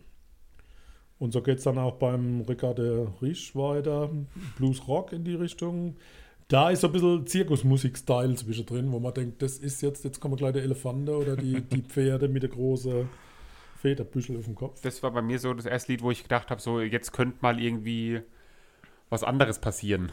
[1.17, 4.09] Und so geht es dann auch beim Ricardo Risch weiter,
[4.57, 5.95] Blues Rock in die Richtung.
[6.49, 10.35] Da ist so ein bisschen Zirkusmusik-Style zwischendrin, wo man denkt, das ist jetzt, jetzt kommen
[10.35, 13.07] gleich der Elefante oder die, die Pferde mit der großen
[13.85, 14.81] Federbüschel auf dem Kopf.
[14.81, 17.37] das war bei mir so das erste Lied, wo ich gedacht habe, so jetzt könnte
[17.41, 18.21] mal irgendwie
[19.11, 20.11] was anderes passieren.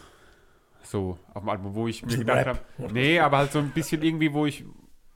[0.82, 2.58] So auf dem Album, wo ich mir gedacht habe,
[2.92, 4.64] nee, aber halt so ein bisschen irgendwie, wo ich,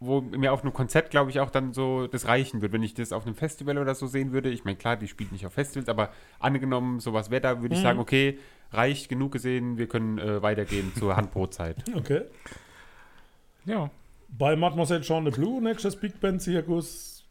[0.01, 2.73] wo mir auf einem Konzert, glaube ich, auch dann so das reichen wird.
[2.73, 5.33] Wenn ich das auf einem Festival oder so sehen würde, ich meine, klar, die spielt
[5.33, 8.39] nicht auf Festivals, aber angenommen, sowas wäre da, würde ich sagen, okay,
[8.73, 11.77] reicht genug gesehen, wir können äh, weitergehen zur Handbrotzeit.
[11.95, 12.23] Okay.
[13.67, 13.91] Ja.
[14.29, 17.25] Bei Mademoiselle Jean de Blue, nächstes Big Band Zirkus.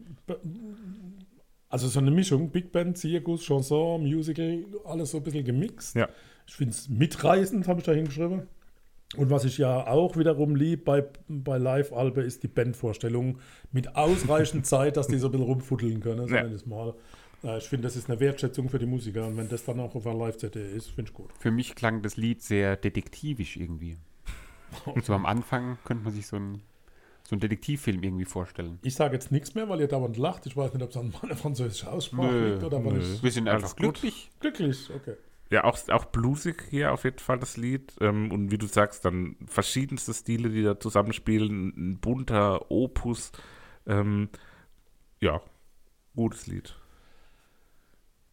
[1.76, 5.94] Also so eine Mischung, Big Band, Zirkus, Chanson, Musical, alles so ein bisschen gemixt.
[5.98, 6.08] Ja.
[6.48, 8.44] Ich finde es mitreißend, habe ich da hingeschrieben.
[9.18, 13.40] Und was ich ja auch wiederum lieb bei, bei Live-Albe ist die Bandvorstellung
[13.74, 16.38] mit ausreichend Zeit, dass die so ein bisschen rumfuddeln können, Ja.
[16.38, 16.94] zumindest mal.
[17.44, 19.94] Äh, Ich finde, das ist eine Wertschätzung für die Musiker und wenn das dann auch
[19.96, 21.30] auf einer Live-CD ist, finde ich gut.
[21.40, 23.98] Für mich klang das Lied sehr detektivisch irgendwie.
[25.04, 26.62] So am Anfang könnte man sich so ein
[27.28, 28.80] so einen Detektivfilm irgendwie vorstellen.
[28.84, 30.46] Ich sage jetzt nichts mehr, weil ihr dauernd lacht.
[30.46, 33.76] Ich weiß nicht, ob es an meiner französischen Aussprache liegt oder ich Wir sind einfach
[33.76, 33.96] gut.
[33.96, 34.30] glücklich.
[34.40, 34.90] glücklich.
[34.96, 35.16] Okay.
[35.52, 37.94] Ja, auch, auch bluesig hier auf jeden Fall das Lied.
[38.00, 41.74] Ähm, und wie du sagst, dann verschiedenste Stile, die da zusammenspielen.
[41.76, 43.32] Ein bunter Opus.
[43.88, 44.30] Ähm,
[45.20, 45.42] ja,
[46.16, 46.76] gutes Lied.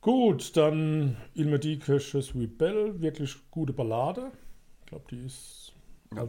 [0.01, 4.33] Gut, dann Il me dit que je suis belle, wirklich gute Ballade.
[4.81, 5.72] Ich glaube, die ist.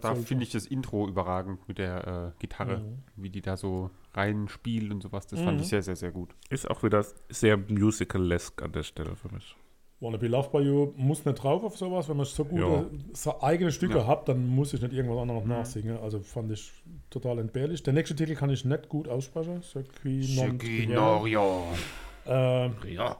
[0.01, 2.99] Da finde ich das Intro überragend mit der äh, Gitarre, Mhm.
[3.15, 5.27] wie die da so reinspielt und sowas.
[5.27, 5.63] Das fand Mhm.
[5.63, 6.29] ich sehr, sehr, sehr gut.
[6.49, 9.55] Ist auch wieder sehr musical-esque an der Stelle für mich.
[9.99, 12.09] Wanna Be Loved by You muss nicht drauf auf sowas.
[12.09, 12.85] Wenn man so gute Ja.
[13.13, 14.07] so eigene Stücke Ja.
[14.07, 15.97] hat, dann muss ich nicht irgendwas anderes nachsingen.
[15.97, 16.71] Also fand ich
[17.09, 17.83] total entbehrlich.
[17.83, 19.61] Der nächste Titel kann ich nicht gut aussprechen.
[19.63, 23.17] Ce qui non äh, Ja.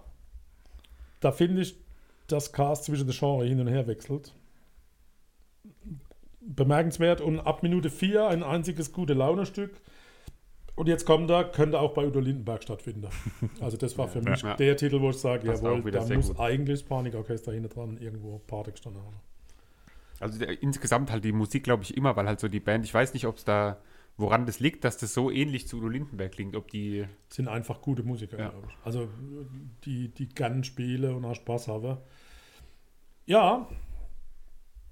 [1.21, 1.75] Da finde ich,
[2.27, 4.33] dass Cast zwischen den Genres hin und her wechselt.
[6.47, 9.71] Bemerkenswert und ab Minute 4 ein einziges gute Laune-Stück.
[10.75, 13.07] Und jetzt kommt da, könnte auch bei Udo Lindenberg stattfinden.
[13.61, 14.55] Also das war für mich Ja.
[14.55, 16.39] der Titel, wo ich sage, Passt jawohl, da muss gut.
[16.39, 19.15] eigentlich das Panikorchester hinten dran irgendwo Party gestanden haben.
[20.19, 22.93] Also der, insgesamt halt die Musik, glaube ich, immer, weil halt so die Band, ich
[22.93, 23.77] weiß nicht, ob es da,
[24.17, 27.81] woran das liegt, dass das so ähnlich zu Udo Lindenberg klingt, ob die, sind einfach
[27.81, 28.49] gute Musiker, Ja.
[28.49, 28.75] glaube ich.
[28.85, 29.07] Also
[29.85, 31.97] die, die gerne spielen und auch Spaß haben.
[33.25, 33.67] Ja,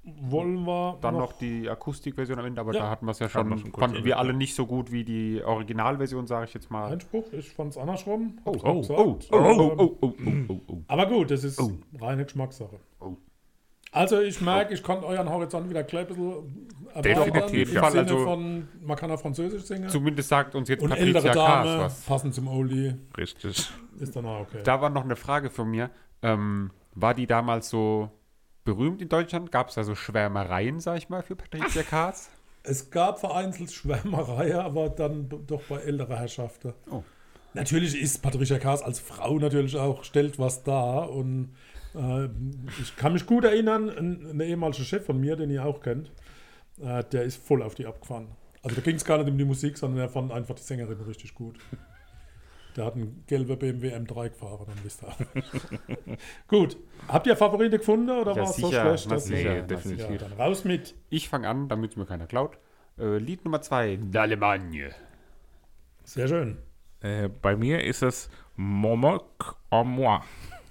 [0.04, 2.82] wollen wir dann noch, die Akustikversion am Ende, aber Ja.
[2.82, 4.38] da hatten wir es ja schon, schon fanden wir erwähnt, alle ja.
[4.38, 6.92] nicht so gut wie die Originalversion, sage ich jetzt mal.
[6.92, 7.26] Einspruch.
[7.34, 8.40] Ich fand es andersrum.
[8.46, 10.14] Oh, oh, oh, oh, oh, Ähm, oh, oh, oh,
[10.50, 10.78] oh, oh.
[10.88, 11.72] Aber gut, das ist Oh.
[12.00, 12.80] reine Geschmackssache.
[13.00, 13.16] Oh.
[13.92, 17.04] Also ich merke, ich konnte euren Horizont wieder gleich ein bisschen erweitern.
[17.34, 17.90] Definitiv, Im ja.
[17.92, 19.90] Sinne Also- von, man kann auch Französisch singen.
[19.90, 22.06] Zumindest sagt uns jetzt und Patricia Dame, was.
[22.06, 23.70] passend zum Oldie, Richtig.
[24.00, 24.62] ist dann auch okay.
[24.64, 25.90] Da war noch eine Frage von mir.
[26.24, 28.10] Ähm, war die damals so
[28.64, 29.52] berühmt in Deutschland?
[29.52, 32.30] Gab es da so Schwärmereien, sag ich mal, für Patricia Kaas?
[32.64, 36.74] Es gab vereinzelt Schwärmerei, aber dann doch bei älterer Herrschaften.
[36.90, 37.04] Oh.
[37.54, 41.10] Natürlich ist Patricia Kaas als Frau natürlich auch, stellt was dar.
[41.10, 41.56] Und
[41.96, 42.26] äh,
[42.82, 46.12] ich kann mich gut erinnern, ein, ein ehemaliger Chef von mir, den ihr auch kennt,
[46.82, 48.28] äh, der ist voll auf die abgefahren.
[48.64, 51.02] Also da ging es gar nicht um die Musik, sondern er fand einfach die Sängerin
[51.02, 51.58] richtig gut.
[52.76, 55.14] Der hat einen gelben BMW M3 gefahren, dann wisst ihr.
[56.48, 56.78] Gut.
[57.08, 59.08] Habt ihr Favorite gefunden oder Ja, war es so schlecht?
[59.08, 60.10] na dass- sicher, Nee, na definitiv.
[60.10, 60.96] Ja, dann raus mit.
[61.10, 62.58] Ich fange an, damit mir keiner klaut.
[62.98, 64.92] Äh, Lied Nummer zwei, D'Allemagne.
[66.04, 66.58] Sehr schön.
[67.02, 70.20] Äh, bei mir ist es Momok en moi.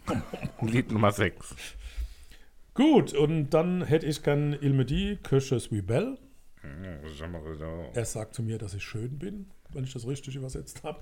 [0.63, 1.55] Lied Nummer 6.
[2.75, 6.19] Gut, und dann hätte ich gern Il que je suis belle.
[7.95, 11.01] Er sagt zu mir, dass ich schön bin, wenn ich das richtig übersetzt habe.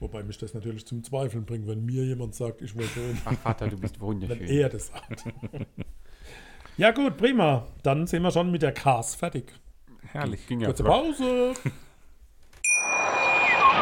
[0.00, 3.34] Wobei mich das natürlich zum Zweifeln bringt, wenn mir jemand sagt, ich wäre schön, Ach
[3.38, 4.46] Vater, du bist wenn wunderschön.
[4.46, 5.24] er das sagt.
[6.76, 7.66] ja gut, prima.
[7.82, 9.52] Dann sind wir schon mit der Cars fertig.
[10.12, 10.46] Herrlich.
[10.46, 11.18] Ging ja Kurze flott.
[11.18, 11.54] Pause.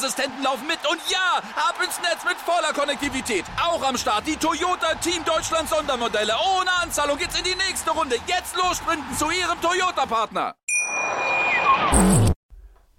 [0.00, 0.78] Sicherheitsassistenten laufen mit.
[0.90, 3.44] Und ja, ab ins Netz mit voller Konnektivität.
[3.62, 6.32] Auch am Start die Toyota Team Deutschland Sondermodelle.
[6.58, 8.16] Ohne Anzahlung geht's in die nächste Runde.
[8.26, 10.54] Jetzt los sprinten zu Ihrem Toyota-Partner.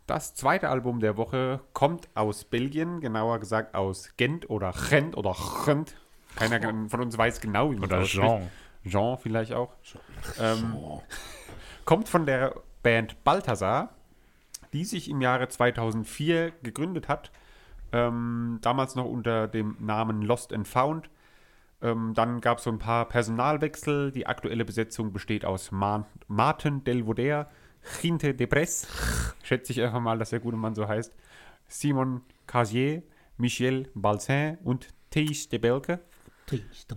[0.08, 5.36] Das zweite Album der Woche kommt aus Belgien, genauer gesagt aus Gent oder Gent oder
[5.66, 5.96] Gent.
[6.36, 6.60] Keiner
[6.90, 8.28] von uns weiß genau, wie man das ausspricht.
[8.28, 8.52] Jean.
[8.86, 9.74] Jean vielleicht auch.
[10.40, 10.76] Ähm,
[11.86, 13.90] kommt von der Band Balthasar,
[14.74, 17.32] die sich im Jahre 2004 gegründet hat.
[17.92, 21.10] Ähm, damals noch unter dem Namen Lost and Found.
[21.82, 24.12] Ähm, dann gab es so ein paar Personalwechsel.
[24.12, 27.50] Die aktuelle Besetzung besteht aus Ma Martin Delvauder,
[28.02, 28.88] Ginte Depres,
[29.44, 31.14] schätze ich einfach mal, dass der gute Mann so heißt,
[31.68, 33.02] Simon Casier,
[33.38, 36.00] Michel Balzin und Thijs de Belke.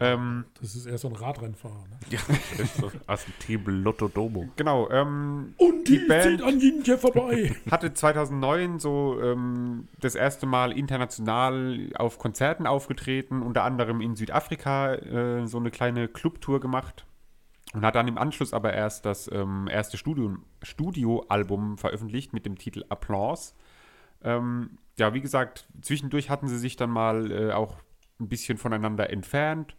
[0.00, 1.84] Ähm, Das ist eher so ein Radrennfahrer.
[1.88, 1.98] Ne?
[2.10, 4.48] Ja, das ist so aus dem Team Lotto Domo.
[4.56, 7.54] genau, ähm, Und Die die, Band- zieht an Jinje vorbei.
[7.70, 14.94] hatte 2009 so ähm, das erste Mal international auf Konzerten aufgetreten, unter anderem in Südafrika
[14.94, 17.06] äh, so eine kleine Clubtour gemacht
[17.72, 22.56] und hat dann im Anschluss aber erst das ähm, erste Studio- Studioalbum veröffentlicht mit dem
[22.58, 23.52] Titel Applause.
[24.22, 27.76] Ähm, ja, wie gesagt, zwischendurch hatten sie sich dann mal äh, auch
[28.20, 29.76] ein bisschen voneinander entfernt,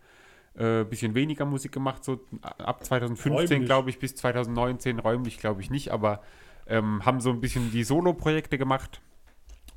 [0.55, 3.65] äh, ein bisschen weniger Musik gemacht, so ab 2015, Räumlich.
[3.65, 6.21] glaube ich, bis 2019, räumlich glaube ich nicht, aber
[6.67, 9.01] ähm, haben so ein bisschen die Solo-Projekte gemacht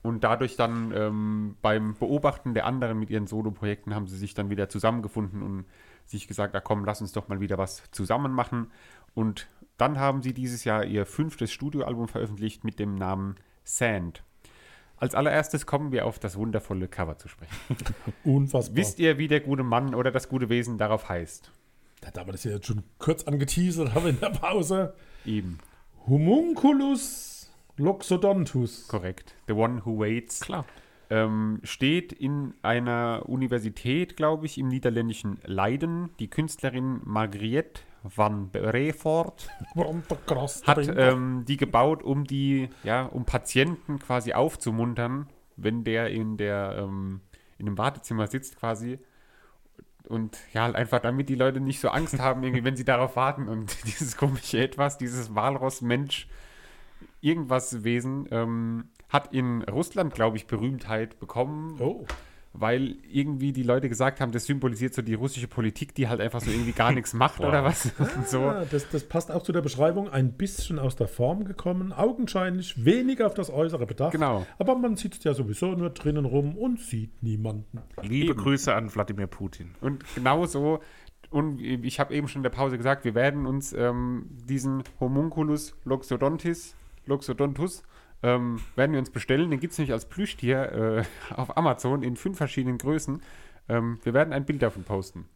[0.03, 4.51] und dadurch dann ähm, beim Beobachten der anderen mit ihren Solo-Projekten haben sie sich dann
[4.51, 5.65] wieder zusammengefunden und
[6.07, 8.71] sich gesagt, ah komm, lass uns doch mal wieder was zusammen machen.
[9.15, 14.23] Und dann haben sie dieses Jahr ihr fünftes Studioalbum veröffentlicht mit dem Namen Sand.
[15.01, 17.55] Als allererstes kommen wir auf das wundervolle Cover zu sprechen.
[18.25, 18.77] Unfassbar.
[18.77, 21.53] Wisst ihr, wie der gute Mann oder das gute Wesen darauf heißt?
[22.01, 24.95] Da wir das ja jetzt schon kurz angeteasert haben in der Pause.
[25.25, 25.59] Eben,
[26.07, 28.89] Homunculus loxodontus.
[28.89, 29.35] korrekt.
[29.47, 30.41] The One Who Waits.
[30.41, 30.65] Klar.
[31.11, 36.11] ähm, steht in einer Universität, glaube ich, im niederländischen Leiden.
[36.19, 39.49] Die Künstlerin Margriette van Brefort
[40.67, 46.77] hat ähm, die gebaut, um die, ja, um Patienten quasi aufzumuntern, wenn der in der
[46.79, 47.21] ähm,
[47.59, 48.99] in einem Wartezimmer sitzt quasi.
[50.09, 53.17] Und ja, halt einfach damit die Leute nicht so Angst haben, irgendwie, wenn sie darauf
[53.17, 56.29] warten und dieses komische Etwas, dieses Walross-Mensch,
[57.21, 62.07] irgendwas Wesen, ähm, hat in Russland, glaube ich, Berühmtheit bekommen, Oh.
[62.53, 66.41] Weil irgendwie die Leute gesagt haben, das symbolisiert so die russische Politik, die halt einfach
[66.41, 67.93] so irgendwie gar nichts macht oder was.
[67.99, 68.41] Und so.
[68.41, 70.09] Ja, das, das passt auch zu der Beschreibung.
[70.09, 74.13] Ein bisschen aus der Form gekommen, augenscheinlich weniger auf das Äußere bedacht.
[74.13, 74.47] Genau.
[74.59, 77.83] Aber man sitzt ja sowieso nur drinnen rum und sieht niemanden.
[78.03, 78.41] Liebe Eben.
[78.41, 79.75] Grüße an Wladimir Putin.
[79.81, 80.81] Und genau so,
[81.31, 85.77] und ich habe eben schon in der Pause gesagt, wir werden uns ähm, diesen Homunculus
[85.85, 87.83] Loxodontis, Loxodontus,
[88.23, 89.51] ähm, werden wir uns bestellen.
[89.51, 93.23] Den gibt es nämlich als Plüschtier äh, auf Amazon in fünf verschiedenen Größen.
[93.69, 95.27] Ähm, wir werden ein Bild davon posten.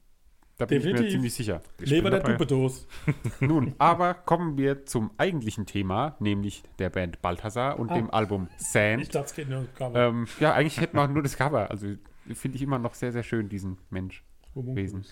[0.58, 1.12] Da bin ich mir Definitiv.
[1.14, 1.62] ziemlich sicher.
[1.80, 2.20] Ich Leber der.
[2.20, 2.86] Dupedos.
[3.40, 8.66] Nun, aber kommen wir zum eigentlichen Thema, nämlich der Band Balthasar und dem Album Ich
[8.66, 9.14] Sand.
[9.14, 9.98] dachte, es geht nur um Cover.
[10.08, 11.70] Ähm, ja, eigentlich hätten wir nur das Cover.
[11.70, 11.88] Also
[12.34, 14.22] finde ich immer noch sehr, sehr schön, diesen Mensch.
[14.54, 15.06] Wesen.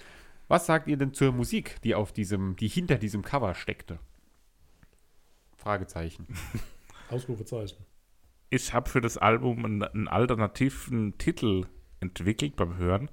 [0.48, 3.98] Was sagt ihr denn zur Musik, die auf diesem, die hinter diesem Cover steckte?
[5.56, 6.26] Fragezeichen.
[7.10, 7.84] Ausrufezeichen.
[8.50, 11.66] Ich habe für das Album einen, einen alternativen Titel
[12.00, 13.10] entwickelt beim Hören.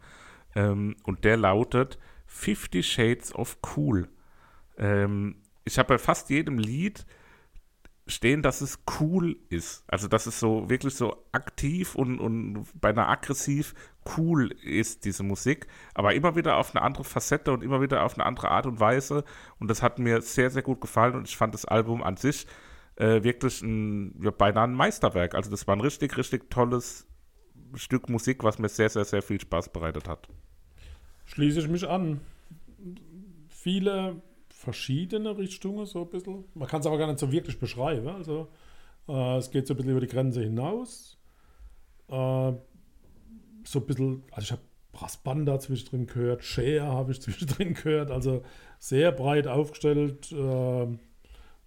[0.56, 4.08] Ähm, und der lautet Fifty Shades of Cool.
[4.78, 7.06] Ähm, ich habe bei fast jedem Lied
[8.08, 9.84] stehen, dass es cool ist.
[9.88, 13.74] Also, dass es so wirklich so aktiv und, und beinahe aggressiv
[14.18, 15.68] cool ist, diese Musik.
[15.94, 18.80] Aber immer wieder auf eine andere Facette und immer wieder auf eine andere Art und
[18.80, 19.24] Weise.
[19.60, 22.48] Und das hat mir sehr, sehr gut gefallen und ich fand das Album an sich
[22.98, 25.36] äh, wirklich ein, ja, beinahe ein Meisterwerk.
[25.36, 27.08] Also, das war ein richtig, richtig tolles
[27.76, 30.28] Stück Musik, was mir sehr, sehr, sehr viel Spaß bereitet hat.
[31.26, 32.22] Schließe ich mich an.
[33.50, 36.46] Viele verschiedene Richtungen, so ein bisschen.
[36.56, 38.08] Man kann es aber gar nicht so wirklich beschreiben.
[38.08, 38.48] Also,
[39.08, 41.18] äh, es geht so ein bisschen über die Grenze hinaus.
[42.08, 42.54] Äh,
[43.64, 44.62] so ein bisschen, also ich habe
[44.94, 48.44] Brassbanda zwischendrin gehört, Share habe ich zwischendrin gehört, also
[48.80, 50.32] sehr breit aufgestellt.
[50.32, 50.88] Äh,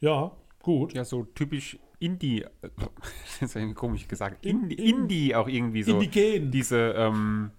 [0.01, 0.93] ja, gut.
[0.95, 2.49] Ja, so typisch Indie, äh,
[3.41, 5.93] das ist irgendwie komisch gesagt, in- Indie auch irgendwie so.
[5.93, 6.51] Indigen.
[6.51, 7.51] Diese, ähm,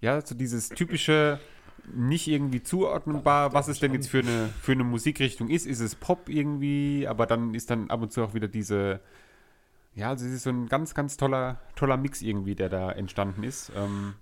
[0.00, 1.38] ja, so dieses typische,
[1.94, 5.66] nicht irgendwie zuordnenbar, was es denn jetzt für eine, für eine Musikrichtung ist.
[5.66, 9.00] Ist es Pop irgendwie, aber dann ist dann ab und zu auch wieder diese,
[9.94, 13.42] ja, also es ist so ein ganz, ganz toller, toller Mix irgendwie, der da entstanden
[13.42, 13.70] ist.
[13.76, 14.14] Ähm,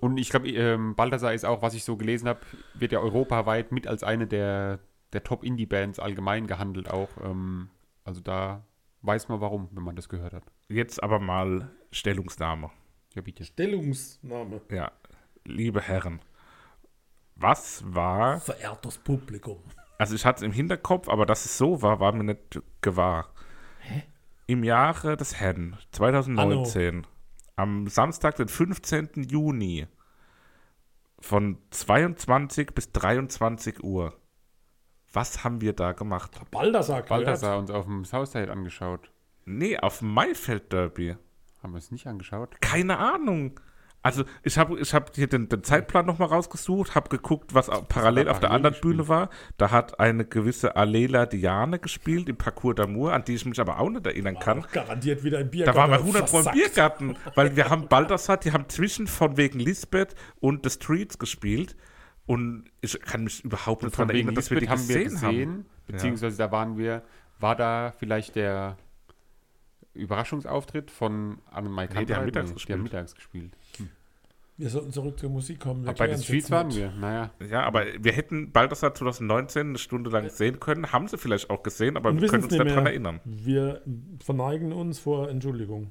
[0.00, 2.40] und ich glaube, ähm, Balthasar ist auch, was ich so gelesen habe,
[2.74, 4.80] wird ja europaweit mit als eine der,
[5.12, 7.10] der Top-Indie-Bands allgemein gehandelt auch.
[7.22, 7.70] Ähm,
[8.04, 8.64] also da
[9.02, 10.44] weiß man warum, wenn man das gehört hat.
[10.68, 12.70] Jetzt aber mal Stellungsnahme.
[13.14, 13.44] Ja, bitte.
[13.44, 14.60] Stellungsnahme.
[14.70, 14.92] Ja,
[15.44, 16.20] liebe Herren.
[17.36, 19.58] Was war Verehrtes Publikum.
[19.98, 23.32] Also ich hatte es im Hinterkopf, aber dass es so war, war mir nicht gewahr.
[24.46, 27.06] Im Jahre des Herrn 2019,
[27.56, 29.26] am Samstag, den 15.
[29.28, 29.86] Juni,
[31.20, 34.12] von 22 bis 23 Uhr.
[35.12, 36.40] Was haben wir da gemacht?
[36.50, 37.08] Baldassar gehört.
[37.08, 39.10] Balthasar uns auf dem Southside angeschaut.
[39.44, 41.16] Nee, auf dem Maifeld Derby.
[41.62, 42.60] Haben wir es nicht angeschaut?
[42.60, 43.60] Keine Ahnung.
[44.04, 47.86] Also ich habe ich hab hier den, den Zeitplan nochmal rausgesucht, habe geguckt, was auch
[47.86, 48.96] parallel auf der anderen gespielt.
[48.96, 49.30] Bühne war.
[49.58, 53.78] Da hat eine gewisse Alela Diane gespielt im Parcours d'Amour, an die ich mich aber
[53.78, 54.64] auch nicht erinnern kann.
[54.64, 55.66] Auch garantiert wieder ein Bier.
[55.66, 59.36] Da waren wir 100 Pro im Biergarten, weil wir haben Baldassar, die haben zwischen von
[59.36, 61.76] wegen Lisbeth und The Streets gespielt
[62.26, 65.50] und ich kann mich überhaupt nicht daran erinnern, dass wir die haben wir gesehen, gesehen,
[65.50, 65.66] haben.
[65.86, 67.02] beziehungsweise da waren wir,
[67.40, 68.76] war da vielleicht der
[69.94, 72.78] Überraschungsauftritt von Annemai Nee, die haben mittags Die gespielt.
[72.78, 73.56] haben mittags gespielt.
[74.58, 75.86] Wir sollten zurück zur Musik kommen.
[75.88, 77.30] Aber bei den Streets waren wir, naja.
[77.50, 81.62] Ja, aber wir hätten Baldassar 2019 eine Stunde lang sehen können, haben sie vielleicht auch
[81.62, 83.20] gesehen, aber Und wir können uns nicht daran erinnern.
[83.24, 83.82] Wir
[84.22, 85.90] verneigen uns vor Entschuldigung.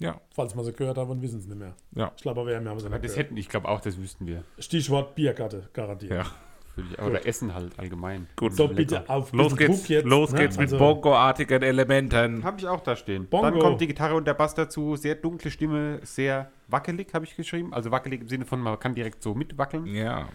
[0.00, 1.74] Ja, Falls wir sie gehört haben und wissen es nicht mehr.
[1.92, 2.10] ja.
[2.16, 3.16] Ich glaube, wir haben Aber nicht das gehört.
[3.16, 4.44] hätten, ich glaube auch, das wüssten wir.
[4.58, 6.10] Stichwort Biergatte, garantiert.
[6.12, 6.24] Ja.
[7.04, 8.26] Oder Essen halt allgemein.
[8.36, 8.54] Gut.
[8.54, 10.38] So, bitte auf Los geht's, Druck jetzt, los ne?
[10.38, 12.42] geht's mit Also, Bongo-artigen Elementen.
[12.42, 13.26] Habe ich auch da stehen.
[13.28, 13.50] Bongo.
[13.50, 14.96] Dann kommt die Gitarre und der Bass dazu.
[14.96, 17.74] Sehr dunkle Stimme, sehr wackelig, habe ich geschrieben.
[17.74, 19.84] Also wackelig im Sinne von, man kann direkt so mitwackeln.
[19.84, 20.28] Ja.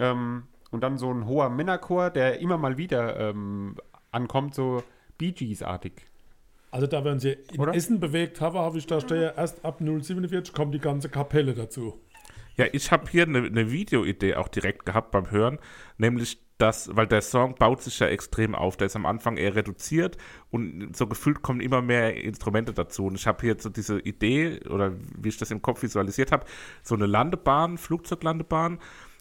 [0.00, 3.76] Ähm, und dann so ein hoher Männerchor, der immer mal wieder ähm,
[4.10, 4.82] ankommt, so
[5.18, 6.06] Bee Gees-artig.
[6.72, 7.74] Also da wir uns hier in Oder?
[7.74, 12.00] Essen bewegt haben, habe ich da stehe, erst ab 047 kommt die ganze Kapelle dazu.
[12.56, 15.58] Ja, ich habe hier eine ne Videoidee auch direkt gehabt beim Hören,
[15.98, 18.76] nämlich das, weil der Song baut sich ja extrem auf.
[18.76, 20.16] Der ist am Anfang eher reduziert
[20.50, 23.06] und so gefühlt kommen immer mehr Instrumente dazu.
[23.06, 26.46] Und ich habe hier so diese Idee, oder wie ich das im Kopf visualisiert habe,
[26.82, 28.78] so eine Landebahn, Flugzeuglandebahn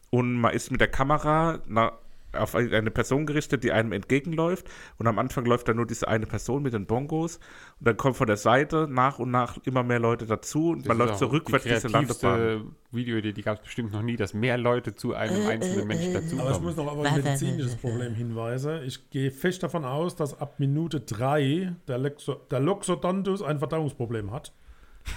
[0.10, 1.94] und man ist mit der Kamera na,
[2.34, 6.26] auf eine Person gerichtet, die einem entgegenläuft und am Anfang läuft dann nur diese eine
[6.26, 7.38] Person mit den Bongos
[7.80, 10.98] und dann kommen von der Seite nach und nach immer mehr Leute dazu und man
[10.98, 12.76] Das läuft ist so rückwärts die diese Landebahn.
[12.92, 16.52] Videoidee, die gab es bestimmt noch nie, dass mehr Leute zu einem einzelnen Menschen Aber
[16.52, 16.76] ich muss dazukommen.
[16.76, 18.84] noch auf ein medizinisches Problem hinweisen.
[18.86, 24.32] Ich gehe fest davon aus, dass ab Minute 3 der, Lexo der Loxodontus ein Verdauungsproblem
[24.32, 24.54] hat.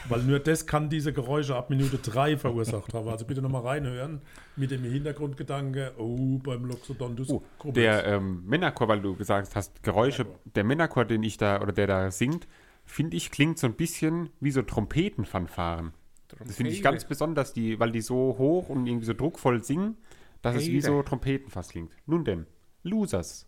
[0.09, 3.09] Weil nur das kann diese Geräusche ab Minute 3 verursacht haben.
[3.09, 4.21] Also bitte nochmal reinhören
[4.57, 7.31] mit dem Hintergrundgedanke, oh, beim Loxodontus.
[7.31, 7.75] Oh, komisch.
[7.75, 11.87] der ähm, Männerchor, weil du gesagt hast, Geräusche, der Männerchor, den ich da, oder der
[11.87, 12.47] da singt,
[12.85, 15.93] finde ich, klingt so ein bisschen wie so Trompetenfanfaren.
[16.47, 19.97] Das finde ich ganz besonders, die, weil die so hoch und irgendwie so druckvoll singen,
[20.43, 21.93] dass es wie so Trompeten fast klingt.
[22.07, 22.47] Nun denn,
[22.83, 23.47] Losers.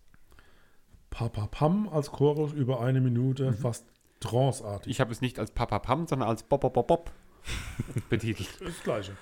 [1.10, 3.86] Papa Pam als Chorus über eine Minute, fast
[4.20, 4.90] tranceartig.
[4.90, 7.10] Ich habe es nicht als Papa Pam, sondern als Bob Bob Bob Bob
[8.08, 8.48] betitelt.
[8.60, 9.12] Das Gleiche.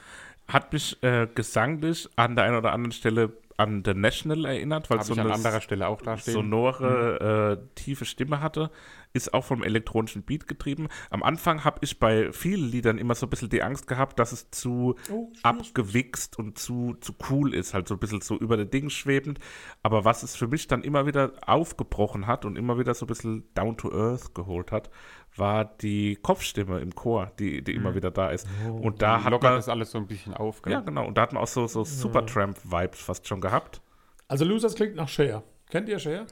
[0.49, 4.99] Hat mich äh, gesanglich an der einen oder anderen Stelle an The National erinnert, weil
[4.99, 6.35] es so ich an eine anderer Stelle auch da stehen.
[6.35, 8.71] sonore, äh, tiefe Stimme hatte.
[9.15, 10.89] Ist auch vom elektronischen Beat getrieben.
[11.09, 14.33] Am Anfang habe ich bei vielen Liedern immer so ein bisschen die Angst gehabt, dass
[14.33, 18.57] es zu Oh, abgewichst und zu, zu cool ist, halt so ein bisschen so über
[18.57, 19.39] den Ding schwebend.
[19.83, 23.09] Aber was es für mich dann immer wieder aufgebrochen hat und immer wieder so ein
[23.09, 24.91] bisschen down to earth geholt hat,
[25.37, 28.47] war die Kopfstimme im Chor, die, die immer wieder da ist.
[28.69, 30.63] und da hat lockert man, das alles so ein bisschen auf.
[30.63, 30.73] Gell?
[30.73, 33.81] ja genau, und da hat man auch so, so Supertramp-Vibes fast schon gehabt.
[34.29, 35.43] Also Losers klingt nach Cher.
[35.71, 36.27] Kennt ihr Cher?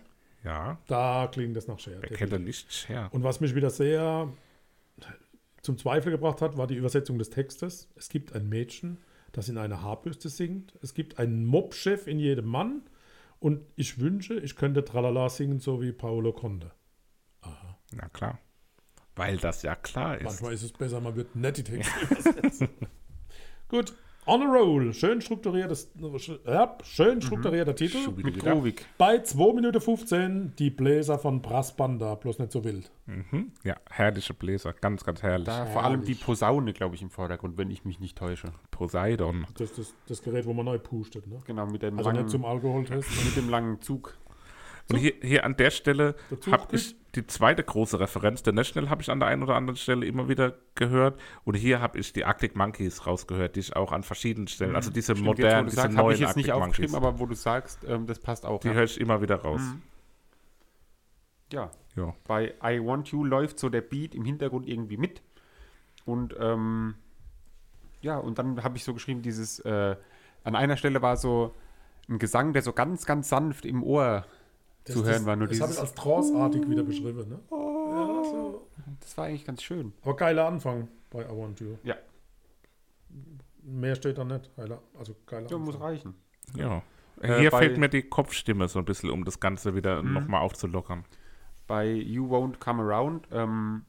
[0.45, 1.99] Ja, Da klingt das nach Cher.
[2.01, 3.09] wer kennt denn nicht Cher?
[3.13, 4.29] Und was mich wieder sehr
[5.63, 7.89] zum Zweifel gebracht hat, war die Übersetzung des Textes.
[7.95, 8.99] Es gibt ein Mädchen,
[9.31, 10.75] das in einer Haarbürste singt.
[10.83, 12.83] Es gibt einen Mobchef in jedem Mann.
[13.39, 16.73] Und ich wünsche, ich könnte Tralala singen, so wie Paolo Conte.
[17.95, 18.39] Na klar.
[19.15, 20.25] Weil das ja klar ist.
[20.25, 22.69] Manchmal ist es besser, man wird nett die Texte übersetzen.
[23.69, 23.93] Gut.
[24.25, 24.95] On a roll.
[24.95, 25.91] Schön strukturiertes,
[26.47, 27.99] ja, schön strukturierter Titel.
[28.17, 28.87] Mit.
[28.97, 32.89] Bei 2 Minuten 15 die Bläser von Brassbanda, bloß nicht so wild.
[33.07, 33.51] Mhm.
[33.65, 34.75] Ja, herrliche Bläser.
[34.75, 35.47] Ganz, ganz herrlich.
[35.47, 38.53] Da vor allem die Posaune, glaube ich, im Vordergrund, wenn ich mich nicht täusche.
[38.71, 39.45] Poseidon.
[39.55, 41.27] Das ist das, das Gerät, wo man neu pustet.
[41.27, 41.43] Ne?
[41.45, 43.09] Genau, mit dem, Also langen, nicht zum Alkoholtest.
[43.25, 44.17] mit dem langen Zug.
[44.91, 48.43] Und hier, hier an der Stelle Der Zug habe ich die zweite große Referenz.
[48.43, 51.21] Der National habe ich an der einen oder anderen Stelle immer wieder gehört.
[51.45, 54.91] Und hier habe ich die Arctic Monkeys rausgehört, die ich auch an verschiedenen Stellen, also
[54.91, 56.93] diese Stimmt, jetzt, wo modernen, du diese sagst, habe neuen ich jetzt nicht Arctic aufgeschrieben,
[56.93, 57.09] Monkeys.
[57.09, 58.61] aber wo du sagst, ähm, das passt auch.
[58.61, 58.75] die ja.
[58.75, 59.61] höre ich immer wieder raus.
[61.53, 61.71] ja.
[61.95, 62.15] Ja.
[62.27, 65.21] Bei I Want You läuft so der Beat im Hintergrund irgendwie mit.
[66.05, 66.95] Und ähm,
[68.01, 69.97] ja, und dann habe ich so geschrieben, dieses, äh,
[70.43, 71.55] an einer Stelle war so
[72.09, 74.25] ein Gesang, der so ganz, ganz sanft im Ohr
[74.85, 75.37] Das, zu hören war.
[75.37, 77.29] Nur das habe ich dieses, als tranceartig wieder beschrieben.
[77.29, 77.39] Ne?
[77.51, 78.67] Ja, so.
[79.01, 79.93] das war eigentlich ganz schön.
[80.03, 81.77] Aber geiler Anfang bei I Want You.
[81.85, 81.97] Ja,
[83.65, 84.51] Mehr steht da nicht.
[84.57, 85.89] Geiler, also geiler ja muss Anfang.
[85.91, 86.15] reichen.
[86.57, 86.83] ja.
[87.21, 90.15] Äh, hier fehlt mir die Kopfstimme so ein bisschen, um das Ganze wieder Mhm.
[90.15, 91.05] nochmal aufzulockern.
[91.69, 93.85] bei You Won't Come Around, ähm,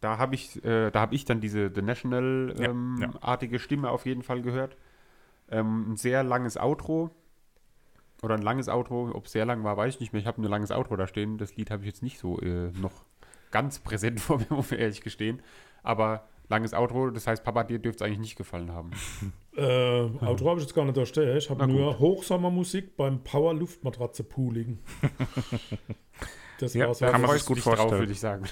[0.00, 3.10] da habe ich, äh, da habe ich dann diese The National Ja, ähm, ja.
[3.20, 4.76] artige Stimme auf jeden Fall gehört.
[5.50, 7.10] Ähm, ein sehr langes Outro
[8.22, 10.20] oder ein langes Outro, ob es sehr lang war, weiß ich nicht mehr.
[10.20, 11.38] Ich habe ein langes Outro da stehen.
[11.38, 13.04] Das Lied habe ich jetzt nicht so äh, noch
[13.50, 15.42] ganz präsent vor mir, muss ich ehrlich gestehen.
[15.82, 18.90] Aber langes Outro, das heißt, Papa, dir dürfte es eigentlich nicht gefallen haben.
[19.58, 19.62] Äh,
[20.24, 21.36] Outro habe ich jetzt gar nicht da stehen.
[21.36, 24.78] Ich habe nur Hochsommermusik beim Power Luftmatratze Pooling.
[26.60, 27.06] Das Ja, war so.
[27.06, 27.90] kann man Freust sich gut vorstellen.
[27.98, 28.44] würde ich sagen.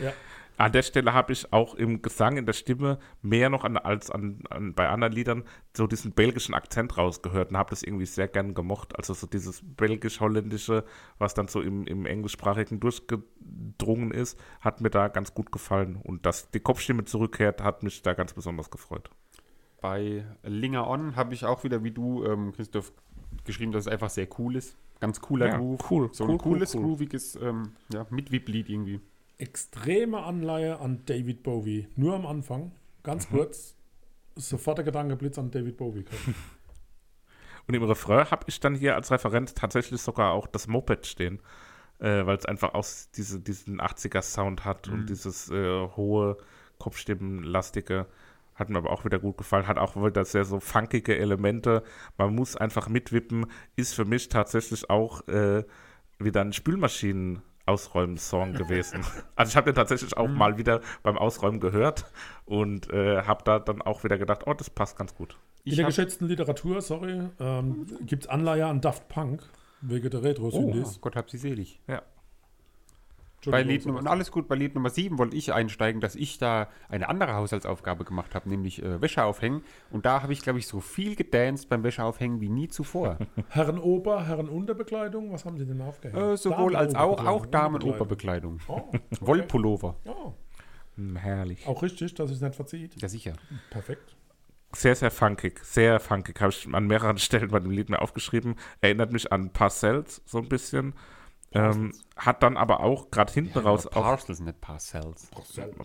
[0.00, 0.12] ja.
[0.60, 4.10] An der Stelle habe ich auch im Gesang, in der Stimme, mehr noch an, als
[4.10, 5.44] an, an, bei anderen Liedern
[5.74, 8.94] so diesen belgischen Akzent rausgehört und habe das irgendwie sehr gern gemocht.
[8.98, 10.84] Also so dieses belgisch-holländische,
[11.18, 15.96] was dann so im, im englischsprachigen durchgedrungen ist, hat mir da ganz gut gefallen.
[15.96, 19.08] Und dass die Kopfstimme zurückkehrt, hat mich da ganz besonders gefreut.
[19.80, 22.92] Bei Linger On habe ich auch wieder, wie du, ähm, Christoph,
[23.44, 24.76] geschrieben, dass es einfach sehr cool ist.
[25.00, 25.90] Ganz cooler Ja, Groove.
[25.90, 26.88] cool, So cool, ein cooles, cool, cool.
[26.88, 29.00] grooviges, ähm, ja, mit Wip-Lied irgendwie.
[29.40, 31.88] Extreme Anleihe an David Bowie.
[31.96, 32.72] Nur am Anfang.
[33.02, 33.36] Ganz Mhm.
[33.36, 33.74] kurz.
[34.36, 36.04] Sofort der Gedankenblitz an David Bowie.
[37.66, 41.40] Und im Refrain habe ich dann hier als Referenz tatsächlich sogar auch das Moped stehen,
[42.00, 42.84] äh, weil es einfach auch
[43.14, 46.36] diese, diesen 80er-Sound hat und dieses äh, hohe,
[46.78, 48.06] Kopfstimmenlastige.
[48.54, 51.82] Hat mir aber auch wieder gut gefallen, hat auch wieder sehr so funkige Elemente.
[52.18, 55.64] Man muss einfach mitwippen, ist für mich tatsächlich auch äh,
[56.18, 56.52] wieder ein
[57.78, 59.04] Spülmaschinen-Ausräumen-Song gewesen.
[59.36, 62.06] also ich habe den tatsächlich auch mal wieder beim Ausräumen gehört
[62.44, 65.36] und äh, habe da dann auch wieder gedacht, oh, das passt ganz gut.
[65.64, 69.42] In Ich der geschätzten Literatur, sorry, ähm, gibt es Anleihe an Daft Punk.
[69.82, 71.80] Wegen der retro Oh, syndis Gott hab sie selig.
[71.86, 72.02] Ja.
[73.46, 76.38] Bei Lied Nummer, und alles gut, bei Lied Nummer 7 wollte ich einsteigen, dass ich
[76.38, 79.62] da eine andere Haushaltsaufgabe gemacht habe, nämlich äh, Wäsche aufhängen.
[79.90, 83.16] Und da habe ich, glaube ich, so viel gedanced beim Wäscheaufhängen wie nie zuvor.
[83.48, 86.20] Herrenober, Herrenunterbekleidung, was haben Sie denn aufgehängt?
[86.20, 88.60] äh, sowohl als auch, auch Damen-Oberbekleidung.
[88.68, 89.00] Oh, okay.
[89.20, 89.96] Wollpullover.
[90.04, 90.14] Ja,
[90.96, 91.66] Hm, herrlich.
[91.66, 93.00] auch richtig, dass es nicht verzieht.
[93.00, 93.32] Ja, sicher.
[93.70, 94.16] Perfekt.
[94.72, 95.60] Sehr, sehr funkig.
[95.64, 96.40] Sehr funkig.
[96.40, 98.56] Habe ich an mehreren Stellen bei dem Lied mir aufgeschrieben.
[98.80, 100.94] Erinnert mich an Parcells so ein bisschen.
[101.52, 105.28] Ähm, hat dann aber auch gerade hinten raus auch Parcels, nicht Parcels.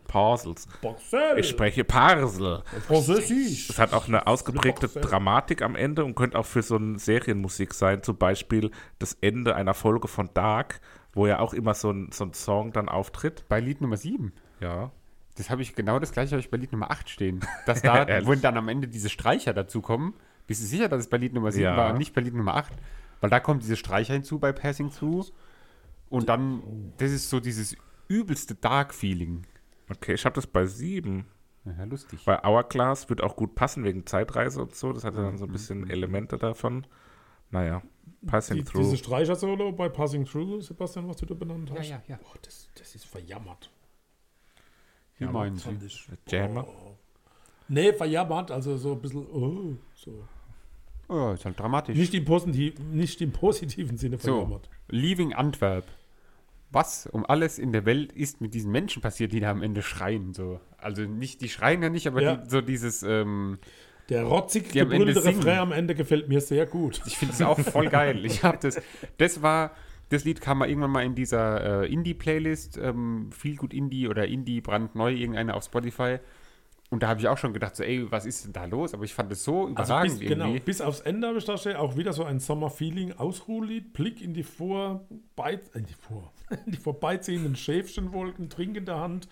[0.07, 0.68] Parcels.
[0.84, 1.39] Marcel!
[1.39, 2.61] Ich spreche Parsel.
[2.88, 3.70] Französisch.
[3.72, 4.88] Es hat auch eine ausgeprägte.
[4.88, 8.03] Dramatik am Ende und könnte auch für so eine Serienmusik sein.
[8.03, 10.82] Zum Beispiel das Ende einer Folge von Dark,
[11.13, 13.45] wo ja auch immer so ein, so ein Song dann auftritt.
[13.49, 14.34] Bei Lied Nummer 7.
[14.59, 14.91] Ja.
[15.38, 17.39] Das habe ich genau das gleiche habe ich bei Lied Nummer 8 stehen.
[17.66, 20.13] Dass da, wenn dann am Ende diese Streicher dazu kommen,
[20.45, 21.76] bist du sicher, dass es bei Lied Nummer 7 Ja.
[21.76, 22.72] war und nicht bei Lied Nummer 8?
[23.20, 25.26] Weil da kommt diese Streicher hinzu bei Passing Through.
[26.10, 27.76] Und dann, das ist so dieses
[28.08, 29.45] übelste Dark-Feeling.
[29.89, 31.26] Okay, ich habe das bei sieben.
[31.66, 32.24] Ja, lustig.
[32.26, 34.93] Bei Hourglass wird auch gut passen wegen Zeitreise und so.
[34.93, 36.86] Das hat ja dann so ein bisschen Elemente davon.
[37.49, 37.82] Naja,
[38.26, 38.82] Passing Die, Through.
[38.84, 41.88] diese Streicher-Solo bei Passing Through, Sebastian, was du da benannt hast.
[41.89, 42.18] ja, ja.
[42.18, 43.72] Boah, das, das ist verjammert.
[45.18, 45.78] Wie meinen Sie?
[46.28, 46.68] Jammer.
[47.68, 50.28] Nee, verjammert, also so ein bisschen, oh, so.
[51.10, 51.95] Ja, ist halt dramatisch.
[51.97, 54.70] Nicht im, positiv, nicht im positiven Sinne so, verjammert.
[54.89, 55.86] Leaving Antwerp.
[56.72, 59.82] Was um alles in der Welt ist mit diesen Menschen passiert, die da am Ende
[59.82, 60.34] schreien?
[60.34, 60.60] So.
[60.78, 62.36] Also nicht, die schreien ja nicht, aber Ja.
[62.38, 63.60] die, so dieses, ähm,
[64.10, 65.38] Der rotzig Die am Ende gebrüllte.
[65.39, 67.01] Refrain am Ende gefällt mir sehr gut.
[67.06, 68.26] Ich finde es auch voll geil.
[68.26, 68.82] Ich habe das.
[69.18, 69.72] Das war
[70.10, 74.28] Das Lied kam mal irgendwann mal in dieser äh, Indie-Playlist, ähm, viel gut Indie oder
[74.28, 76.20] Indie brandneu, irgendeine auf Spotify.
[76.96, 78.93] Und da habe ich auch schon gedacht, so, ey, was ist denn da los?
[78.93, 80.62] Aber ich fand es so Also überragend bis, genau, irgendwie.
[80.62, 84.34] bis aufs Ende habe ich da stehen, auch wieder so ein Sommerfeeling, Ausruhlied, Blick in
[84.34, 86.32] die vorbei, äh, die, vor,
[86.66, 89.28] die vorbeiziehenden Schäfchenwolken, Trink in der Hand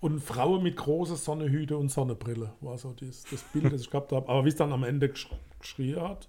[0.00, 4.10] und Frauen mit großen Sonnehüte und Sonnenbrille war so das, das Bild, das ich gehabt
[4.10, 4.28] habe.
[4.28, 5.28] Aber wie es dann am Ende gesch
[5.60, 6.28] geschrien hat,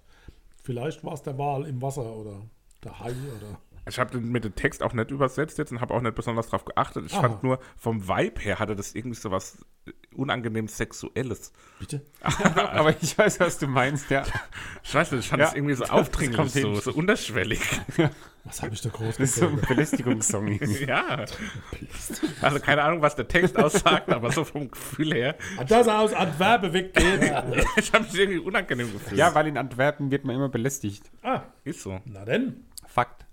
[0.62, 2.42] vielleicht war es der Wal im Wasser oder
[2.84, 3.58] der Hai oder...
[3.88, 6.64] Ich habe mir den Text auch nicht übersetzt jetzt und habe auch nicht besonders drauf
[6.64, 7.04] geachtet.
[7.06, 7.22] Ich Aha.
[7.22, 9.58] fand nur, vom Vibe her hatte das irgendwie so was
[10.12, 11.52] unangenehm Sexuelles.
[11.78, 12.02] Bitte?
[12.20, 14.24] Aber ich weiß, was du meinst, ja.
[14.82, 17.60] Ich weiß nicht, ich fand Ja, das irgendwie so aufdringlich, so, so unterschwellig.
[18.48, 19.60] Was habe ich da groß Das ist so ein?
[19.60, 20.60] Belästigungssong.
[20.86, 21.24] ja.
[22.40, 25.34] Also keine Ahnung, was der Text aussagt, aber so vom Gefühl her,
[25.66, 27.22] Dass er aus Antwerpen weggeht.
[27.76, 29.18] ich habe mich irgendwie unangenehm gefühlt.
[29.18, 31.10] ja, weil in Antwerpen wird man immer belästigt.
[31.22, 32.00] ah, ist so.
[32.04, 32.64] na denn.
[32.86, 33.25] Fakt.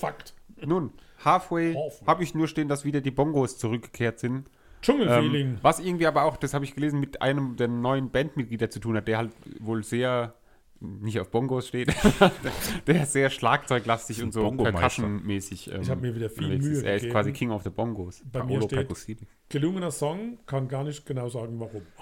[0.00, 0.34] Ja, Fakt.
[0.64, 0.92] Nun,
[1.24, 2.06] halfway Halfway.
[2.06, 4.48] habe ich nur stehen, dass wieder die Bongos zurückgekehrt sind.
[4.82, 5.46] Dschungelfeeling.
[5.46, 8.78] Ähm, was irgendwie aber auch, das habe ich gelesen, mit einem der neuen Bandmitglieder zu
[8.80, 10.34] tun hat, der halt wohl sehr
[10.80, 11.92] nicht auf Bongos steht,
[12.86, 14.48] der sehr schlagzeuglastig und so.
[14.50, 15.72] Percussion-mäßig.
[15.72, 16.82] Ähm, Ich hab mir wieder viel Mühe ist.
[16.84, 17.12] Er ist gegeben.
[17.12, 18.22] quasi King of the Bongos.
[18.30, 19.26] Bei mir Paolo steht Percusini.
[19.48, 21.82] gelungener Song, kann gar nicht genau sagen, warum.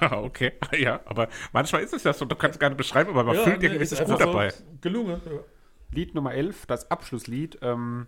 [0.00, 0.52] Ja, okay.
[0.78, 3.36] Ja, aber manchmal ist es ja so, du kannst es gar nicht beschreiben, aber man
[3.36, 4.50] fühlt nee, irgendwie, ist einfach gut dabei.
[4.50, 5.20] So gelungen.
[5.94, 7.58] Lied Nummer 11, das Abschlusslied.
[7.62, 8.06] Ähm,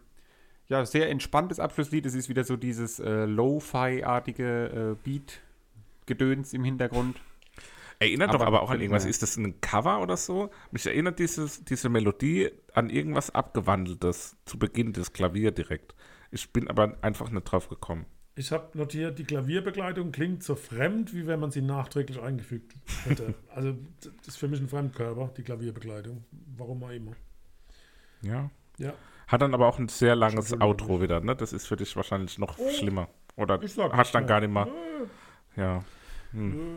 [0.69, 2.05] ja, sehr entspanntes Abschlusslied.
[2.07, 7.17] Es ist wieder so dieses äh, Lo-Fi-artige äh, Beat-Gedöns im Hintergrund.
[7.99, 9.05] Erinnert Aber- doch aber auch an irgendwas.
[9.05, 10.51] Ist das ein Cover oder so?
[10.71, 15.95] Mich erinnert dieses, diese Melodie an irgendwas Abgewandeltes zu Beginn des Klavier direkt.
[16.31, 18.05] Ich bin aber einfach nicht drauf gekommen.
[18.39, 22.75] Ich habe notiert, die Klavierbegleitung klingt so fremd, wie wenn man sie nachträglich eingefügt
[23.05, 23.35] hätte.
[23.55, 26.23] also, das ist für mich ein Fremdkörper, die Klavierbegleitung.
[26.55, 27.13] Warum auch immer.
[28.27, 28.51] Ja.
[28.79, 28.93] Ja.
[29.27, 30.53] Hat dann aber auch ein sehr langes.
[30.61, 31.35] Outro wieder, ne?
[31.35, 33.09] Das ist für dich wahrscheinlich noch schlimmer.
[33.37, 34.29] Oder Ich sag hast nicht, dann ja.
[34.29, 34.69] gar nicht mal.
[35.57, 35.83] Ja.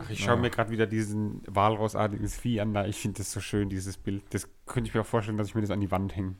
[0.00, 2.72] Ach, ich schaue mir gerade wieder diesen Walrossartiges Vieh an.
[2.72, 2.86] Da.
[2.86, 4.22] Ich finde das so schön, dieses Bild.
[4.30, 6.36] Das könnte ich mir auch vorstellen, dass ich mir das an die Wand hänge.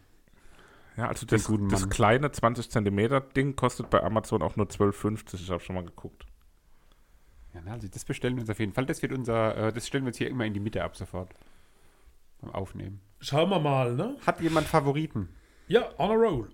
[0.96, 1.38] Ja, also Den
[1.68, 5.34] das, das kleine 20 Zentimeter Ding kostet bei Amazon auch nur 12,50.
[5.34, 6.26] Ich habe schon mal geguckt.
[7.54, 8.86] Ja, na, also das bestellen wir uns auf jeden Fall.
[8.86, 11.30] Das wird unser, äh, das stellen wir uns hier immer in die Mitte ab sofort.
[12.40, 13.00] Beim Aufnehmen.
[13.20, 14.16] Schauen wir mal, ne?
[14.26, 15.28] Hat jemand Favoriten?
[15.68, 16.48] Ja, on a roll.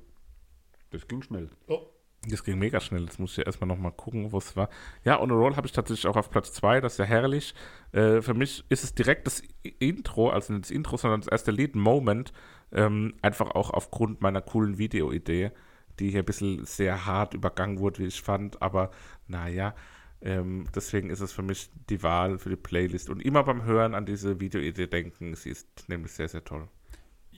[0.90, 1.50] Das ging schnell.
[1.68, 1.80] Oh,
[2.28, 3.02] Das ging mega schnell.
[3.04, 4.68] Jetzt muss ich ja erstmal nochmal gucken, wo es war.
[5.04, 6.80] Ja, On a Roll habe ich tatsächlich auch auf Platz 2.
[6.80, 7.54] Das ist ja herrlich.
[7.92, 9.42] Äh, für mich ist es direkt das
[9.78, 12.32] Intro, also nicht das Intro, sondern das erste Lied, Moment.
[12.72, 15.52] Ähm, einfach auch aufgrund meiner coolen Videoidee,
[16.00, 18.60] die hier ein bisschen sehr hart übergangen wurde, wie ich fand.
[18.60, 18.90] Aber
[19.28, 19.74] naja,
[20.22, 23.10] ähm, deswegen ist es für mich die Wahl für die Playlist.
[23.10, 25.34] Und immer beim Hören an diese Videoidee denken.
[25.34, 26.68] Sie ist nämlich sehr, sehr toll.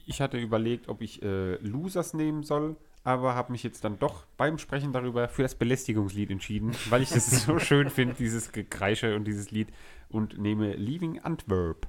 [0.07, 4.25] Ich hatte überlegt, ob ich äh, Losers nehmen soll, aber habe mich jetzt dann doch
[4.37, 9.17] beim Sprechen darüber für das Belästigungslied entschieden, weil ich das so schön finde, dieses Gekreische
[9.17, 9.69] und dieses Lied
[10.09, 11.89] und nehme Leaving Antwerp.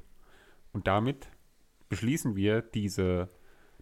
[0.74, 1.30] Und damit
[1.88, 3.30] beschließen wir diese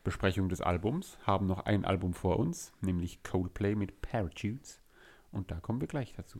[0.04, 4.82] Besprechung des Albums, haben noch ein Album vor uns, nämlich Coldplay mit Parachutes
[5.32, 6.40] und da kommen wir gleich dazu.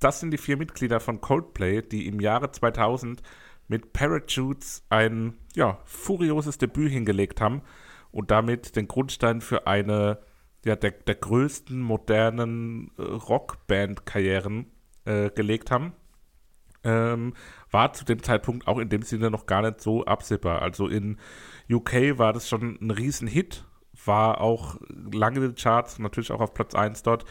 [0.00, 3.22] Das sind die vier Mitglieder von Coldplay, die im Jahre 2000
[3.68, 7.62] mit Parachutes ein ja, furioses Debüt hingelegt haben
[8.10, 10.18] und damit den Grundstein für eine
[10.64, 14.66] ja, der, der größten modernen äh, Rockband-Karrieren
[15.04, 15.92] äh, gelegt haben.
[16.82, 17.34] Ähm,
[17.70, 20.62] war zu dem Zeitpunkt auch in dem Sinne noch gar nicht so absehbar.
[20.62, 21.18] Also in
[21.70, 23.64] UK war das schon ein Riesenhit,
[24.04, 27.26] war auch lange in den Charts, natürlich auch auf Platz 1 dort.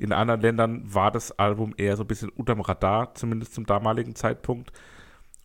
[0.00, 4.14] In anderen Ländern war das Album eher so ein bisschen unterm Radar, zumindest zum damaligen
[4.14, 4.72] Zeitpunkt.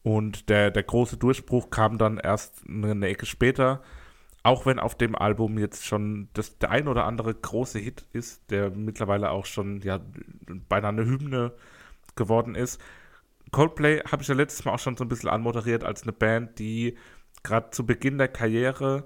[0.02, 3.82] Und der, der große Durchbruch kam dann erst eine, Ecke später.
[4.44, 8.50] Auch wenn auf dem Album jetzt schon das, der ein oder andere große Hit ist,
[8.50, 10.00] der mittlerweile auch schon ja,
[10.70, 11.52] beinahe eine Hymne
[12.16, 12.80] geworden ist.
[13.52, 16.60] Coldplay habe ich ja letztes Mal auch schon so ein bisschen anmoderiert als eine Band,
[16.60, 16.98] die
[17.44, 19.04] gerade zu Beginn der Karriere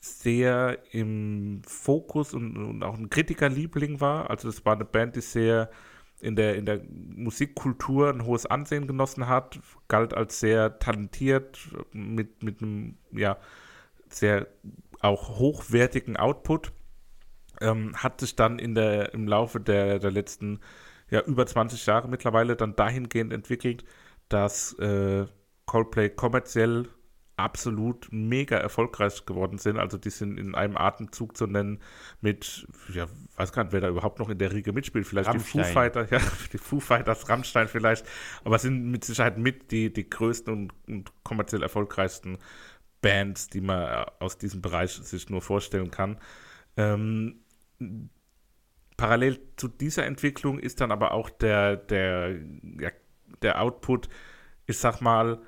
[0.00, 4.30] sehr im Fokus und, und auch ein Kritikerliebling war.
[4.30, 5.70] Also das war eine Band, die sehr
[6.20, 11.58] in der, in der Musikkultur ein hohes Ansehen genossen hat, galt als sehr talentiert,
[11.92, 13.38] mit, mit einem ja,
[14.08, 14.46] sehr
[15.00, 16.72] auch hochwertigen Output.
[17.60, 20.60] Ähm, hat sich dann in der, im Laufe der, der letzten
[21.10, 23.84] ja, über 20 Jahre mittlerweile dann dahingehend entwickelt,
[24.28, 25.26] dass äh,
[25.66, 26.88] Coldplay kommerziell
[27.44, 29.78] absolut mega erfolgreich geworden sind.
[29.78, 31.80] Also die sind in einem Atemzug zu nennen
[32.20, 35.06] mit, ja, weiß gar nicht, wer da überhaupt noch in der Riege mitspielt.
[35.06, 35.62] Vielleicht Rammstein.
[35.62, 36.20] die Foo Fighters, ja,
[36.52, 38.06] die Foo Fighters, Rammstein vielleicht,
[38.44, 42.38] aber sind mit Sicherheit mit die, die größten und, und kommerziell erfolgreichsten
[43.00, 46.18] Bands, die man äh, aus diesem Bereich sich nur vorstellen kann.
[46.76, 47.40] Ähm,
[48.96, 52.36] parallel zu dieser Entwicklung ist dann aber auch der, der,
[52.78, 52.90] ja,
[53.42, 54.08] der Output,
[54.66, 55.40] ich sag mal,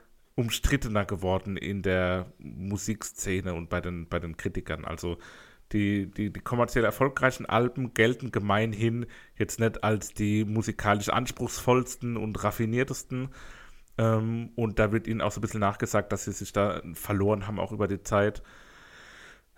[0.43, 4.85] umstrittener geworden in der Musikszene und bei den, bei den Kritikern.
[4.85, 5.19] Also
[5.73, 12.43] die, die, die kommerziell erfolgreichen Alben gelten gemeinhin jetzt nicht als die musikalisch anspruchsvollsten und
[12.45, 13.31] raffiniertesten.
[13.99, 17.47] Ähm, und da wird ihnen auch so ein bisschen nachgesagt, dass sie sich da verloren
[17.47, 18.43] haben, auch über die Zeit.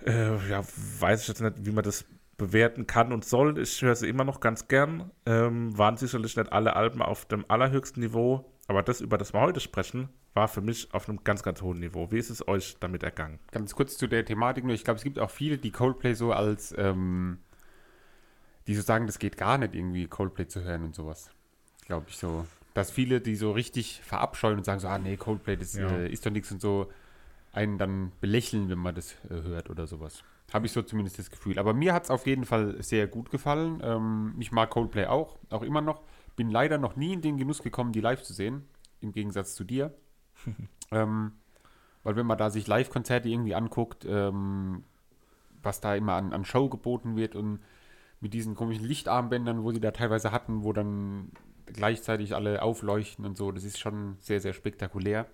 [0.05, 0.63] Äh, ja,
[1.01, 2.05] weiß ich jetzt nicht, wie man das
[2.37, 3.59] bewerten kann und soll.
[3.59, 5.11] Ich höre sie immer noch ganz gern.
[5.27, 9.41] Ähm, waren sicherlich nicht alle Alben auf dem allerhöchsten Niveau, aber das, über das wir
[9.41, 12.11] heute sprechen, war für mich auf einem ganz, ganz hohen Niveau.
[12.11, 13.39] Wie ist es euch damit ergangen?
[13.53, 14.75] Ganz kurz zu der Thematik nur.
[14.75, 17.39] Ich glaube, es gibt auch viele, die Coldplay so als, ähm,
[18.67, 21.31] die so sagen, das geht gar nicht irgendwie Coldplay zu hören und sowas.
[21.87, 22.47] Glaube ich so.
[22.75, 25.89] Dass viele, die so richtig verabscheuen und sagen so, ah nee, Coldplay, das Ja.
[25.89, 26.91] äh, ist doch nichts und so,
[27.53, 30.25] einen dann belächeln, wenn man das äh, hört oder sowas.
[30.53, 31.59] Habe ich so zumindest das Gefühl.
[31.61, 33.81] Aber mir hat es auf jeden Fall sehr gut gefallen.
[33.85, 36.03] Ähm, ich mag Coldplay auch, auch immer noch.
[36.35, 38.65] Bin leider noch nie in den Genuss gekommen, die live zu sehen,
[39.01, 39.95] im Gegensatz zu dir.
[40.91, 41.33] ähm,
[42.03, 44.85] weil wenn man da sich Live-Konzerte irgendwie anguckt, ähm,
[45.63, 47.61] was da immer an, an Show geboten wird und
[48.21, 51.31] mit diesen komischen Lichtarmbändern, wo sie da teilweise hatten, wo dann
[51.67, 55.27] gleichzeitig alle aufleuchten und so, das ist schon sehr, sehr spektakulär.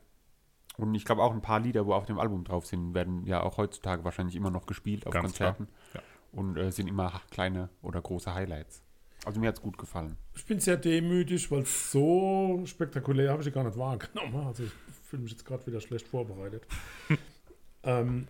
[0.76, 3.42] Und ich glaube auch ein paar Lieder, wo auf dem Album drauf sind, werden ja
[3.42, 5.68] auch heutzutage wahrscheinlich immer noch gespielt auf Ganz Konzerten.
[5.90, 8.82] klar, Und äh, sind immer kleine oder große Highlights.
[9.26, 10.16] Also mir hat es gut gefallen.
[10.34, 14.46] Ich bin sehr demütig, weil so spektakulär habe ich sie gar nicht wahrgenommen.
[14.46, 14.72] Also ich
[15.10, 16.66] fühle mich jetzt gerade wieder schlecht vorbereitet.
[17.82, 18.28] ähm,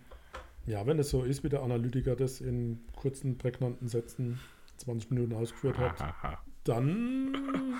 [0.65, 4.39] ja, wenn es so ist, wie der Analytiker das in kurzen, prägnanten Sätzen
[4.77, 7.77] 20 Minuten ausgeführt hat, dann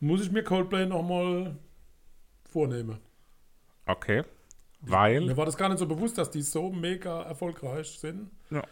[0.00, 1.56] muss ich mir Coldplay nochmal
[2.44, 2.98] vornehmen.
[3.86, 4.22] Okay.
[4.80, 8.30] Mir Weil, war das gar nicht so bewusst, dass die so mega erfolgreich sind.
[8.50, 8.62] Ja.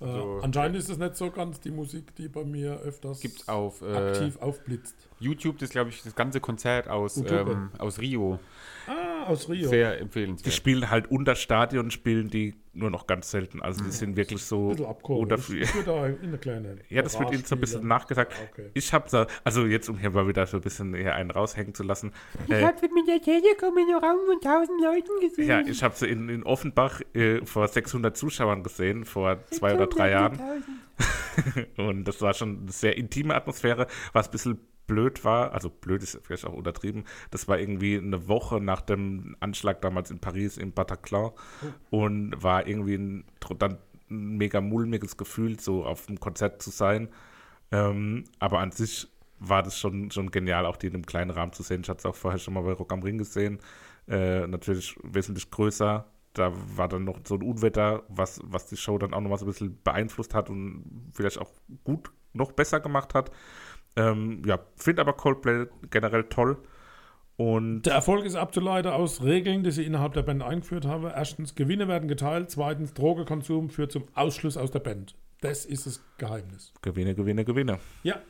[0.00, 0.04] Äh,
[0.42, 3.92] anscheinend ist es nicht so ganz die Musik, die bei mir öfters Gibt auf äh,
[3.92, 4.94] aktiv aufblitzt.
[5.18, 8.38] YouTube, das glaube ich, das ganze Konzert aus, ähm, aus Rio.
[8.86, 9.68] Ah, aus Rio.
[9.68, 10.54] Sehr die empfehlenswert.
[10.54, 13.60] spielen halt unter Stadion, spielen die nur noch ganz selten.
[13.60, 14.74] Also die sind wirklich so
[15.62, 16.78] Ich, ich kleine.
[16.88, 18.34] Ja, das wird ihnen so ein bisschen nachgesagt.
[18.52, 18.70] Okay.
[18.74, 21.74] Ich habe da, also jetzt, um hier mal wieder so ein bisschen hier einen raushängen
[21.74, 22.12] zu lassen.
[22.48, 25.48] Äh, habe mit der Telekom in einem Raum von 1000 Leuten gesehen.
[25.48, 29.86] ja, ich habe sie in, in Offenbach äh, vor 600 Zuschauern gesehen, vor zwei oder
[29.86, 30.40] drei Jahren.
[31.76, 35.52] Und das war schon eine sehr intime Atmosphäre, was ein bisschen blöd war.
[35.52, 37.04] Also blöd ist vielleicht auch untertrieben.
[37.30, 41.30] Das war irgendwie eine Woche nach dem Anschlag damals in Paris im Bataclan
[41.90, 43.24] und war irgendwie ein,
[43.58, 43.78] dann
[44.10, 47.10] ein mega mulmiges Gefühl, so auf dem Konzert zu sein.
[47.70, 49.06] Ähm, aber an sich
[49.38, 51.82] war das schon, schon genial, auch die in einem kleinen Rahmen zu sehen.
[51.82, 53.60] Ich hatte es auch vorher schon mal bei Rock am Ring gesehen.
[54.08, 56.06] Äh, natürlich wesentlich größer.
[56.32, 59.38] Da war dann noch so ein Unwetter, was, was die Show dann auch noch mal
[59.38, 61.50] so ein bisschen beeinflusst hat und vielleicht auch
[61.84, 63.30] gut noch besser gemacht hat.
[63.98, 66.56] Ähm, ja, finde aber Coldplay generell toll.
[67.36, 71.04] Und Der Erfolg ist abzuleiten aus Regeln, die sie innerhalb der Band eingeführt haben.
[71.04, 72.50] Erstens, Gewinne werden geteilt.
[72.50, 75.14] Zweitens, Drogenkonsum führt zum Ausschluss aus der Band.
[75.40, 76.72] Das ist das Geheimnis.
[76.82, 77.78] Gewinne, Gewinne, Gewinne.
[78.02, 78.20] Ja.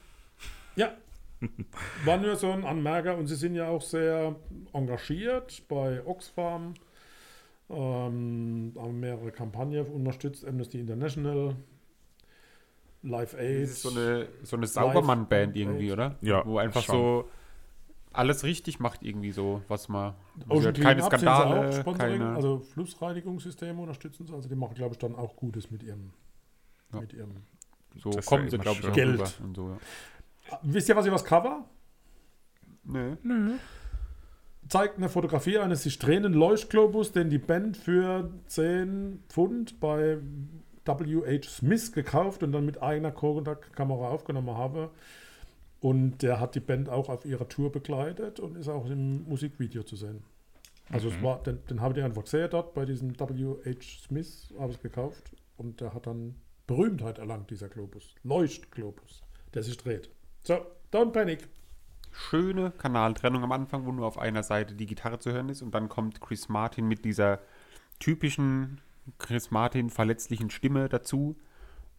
[0.77, 0.93] Ja.
[2.05, 4.37] War nur so ein Anmerker und sie sind ja auch sehr
[4.73, 6.75] engagiert bei Oxfam.
[7.71, 11.55] Ähm, haben mehrere Kampagnen unterstützt, Amnesty International,
[13.03, 13.63] Live Aid.
[13.65, 16.17] Das ist so eine, so eine Saubermann-Band irgendwie, oder?
[16.21, 16.95] Ja, Wo einfach schon.
[16.97, 17.29] so
[18.13, 20.15] alles richtig macht irgendwie so, was man...
[20.49, 22.35] Ocean keine sind sie auch Skandale, Sponsoring, keine...
[22.35, 24.33] also Flussreinigungssysteme unterstützen sie.
[24.35, 26.11] Also die machen, glaube ich, dann auch Gutes mit ihrem,
[26.93, 27.01] Ja.
[27.01, 27.31] mit ihrem.
[27.97, 29.41] so das kommen ja sie, glaube ich, auch Geld.
[29.43, 30.59] Und so, ja.
[30.63, 31.65] Wisst ihr, was ich was Cover?
[32.85, 33.17] Nö.
[34.69, 40.19] zeigt eine Fotografie eines sich drehenden Leuchtglobus, den die Band für 10 Pfund bei
[40.89, 41.49] W.H.
[41.49, 44.91] Smith gekauft und dann mit eigener Kodak-Kamera aufgenommen habe.
[45.81, 49.85] Und der hat die Band auch auf ihrer Tour begleitet und ist auch im Musikvideo
[49.85, 50.25] zu sehen.
[50.91, 54.07] Also es war, den, den habe ich einfach gesehen dort bei diesem W.H.
[54.07, 56.35] Smith, habe ich gekauft und der hat dann
[56.67, 58.15] Berühmtheit erlangt, dieser Globus.
[58.25, 59.23] Leuchtglobus,
[59.55, 60.11] der sich dreht.
[60.43, 60.59] So,
[60.93, 61.49] don't panic.
[62.11, 65.75] Schöne Kanaltrennung am Anfang, wo nur auf einer Seite die Gitarre zu hören ist und
[65.75, 67.41] dann kommt Chris Martin mit dieser
[68.01, 68.81] typischen
[69.19, 71.37] Chris Martin verletzlichen Stimme dazu.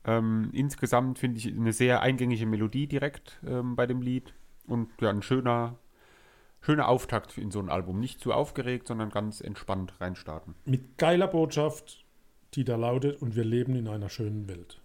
[0.05, 4.33] Ähm, insgesamt finde ich eine sehr eingängige Melodie direkt ähm, bei dem Lied
[4.67, 5.77] und ja, ein schöner,
[6.61, 7.99] schöner Auftakt in so ein Album.
[7.99, 10.55] Nicht zu aufgeregt, sondern ganz entspannt reinstarten.
[10.65, 12.05] Mit geiler Botschaft,
[12.53, 14.81] die da lautet, und wir leben in einer schönen Welt.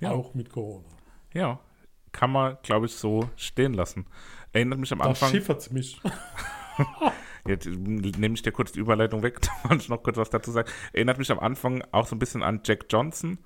[0.00, 0.12] Ja.
[0.12, 0.86] Auch mit Corona.
[1.34, 1.58] Ja,
[2.12, 4.06] kann man, glaube ich, so stehen lassen.
[4.52, 5.30] Erinnert mich am Da Anfang.
[5.30, 6.00] schiffert's mich.
[7.48, 10.50] Jetzt nehme ich dir kurz die Überleitung weg, da wollte ich noch kurz was dazu
[10.50, 10.68] sagen.
[10.92, 13.38] Erinnert mich am Anfang auch so ein bisschen an Jack Johnson.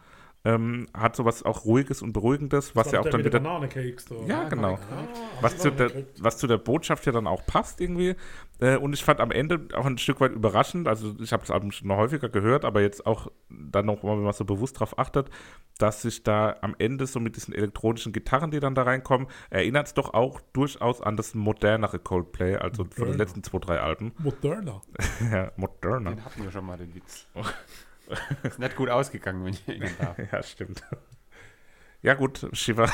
[0.45, 3.41] Ähm, hat sowas auch Ruhiges und Beruhigendes, was ja auch dann mit den wieder.
[3.41, 4.17] Bananecakes da.
[4.27, 4.75] Ja, genau.
[4.75, 5.05] Ah,
[5.41, 8.17] Was zu, der, was zu der Botschaft ja dann auch passt irgendwie.
[8.59, 11.53] Äh, und ich fand am Ende auch ein Stück weit überraschend, also ich habe das
[11.53, 14.99] Album schon noch häufiger gehört, aber jetzt auch dann noch, wenn man so bewusst drauf
[14.99, 15.31] achtet,
[15.79, 19.87] dass sich da am Ende so mit diesen elektronischen Gitarren, die dann da reinkommen, erinnert
[19.87, 23.19] es doch auch durchaus an das modernere Coldplay, also von den Moderner.
[23.19, 24.13] letzten zwei, drei Alben.
[24.19, 24.81] Moderna.
[25.33, 26.11] ja, moderner.
[26.11, 27.29] Den hatten wir schon mal, den Witz.
[28.43, 30.19] Ist nicht gut ausgegangen, wenn ich erinnern darf.
[30.19, 30.83] Ja, stimmt.
[32.03, 32.91] Ja, gut, Shiva.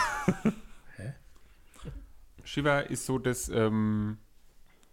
[2.45, 4.19] Shiva ist so das, ähm,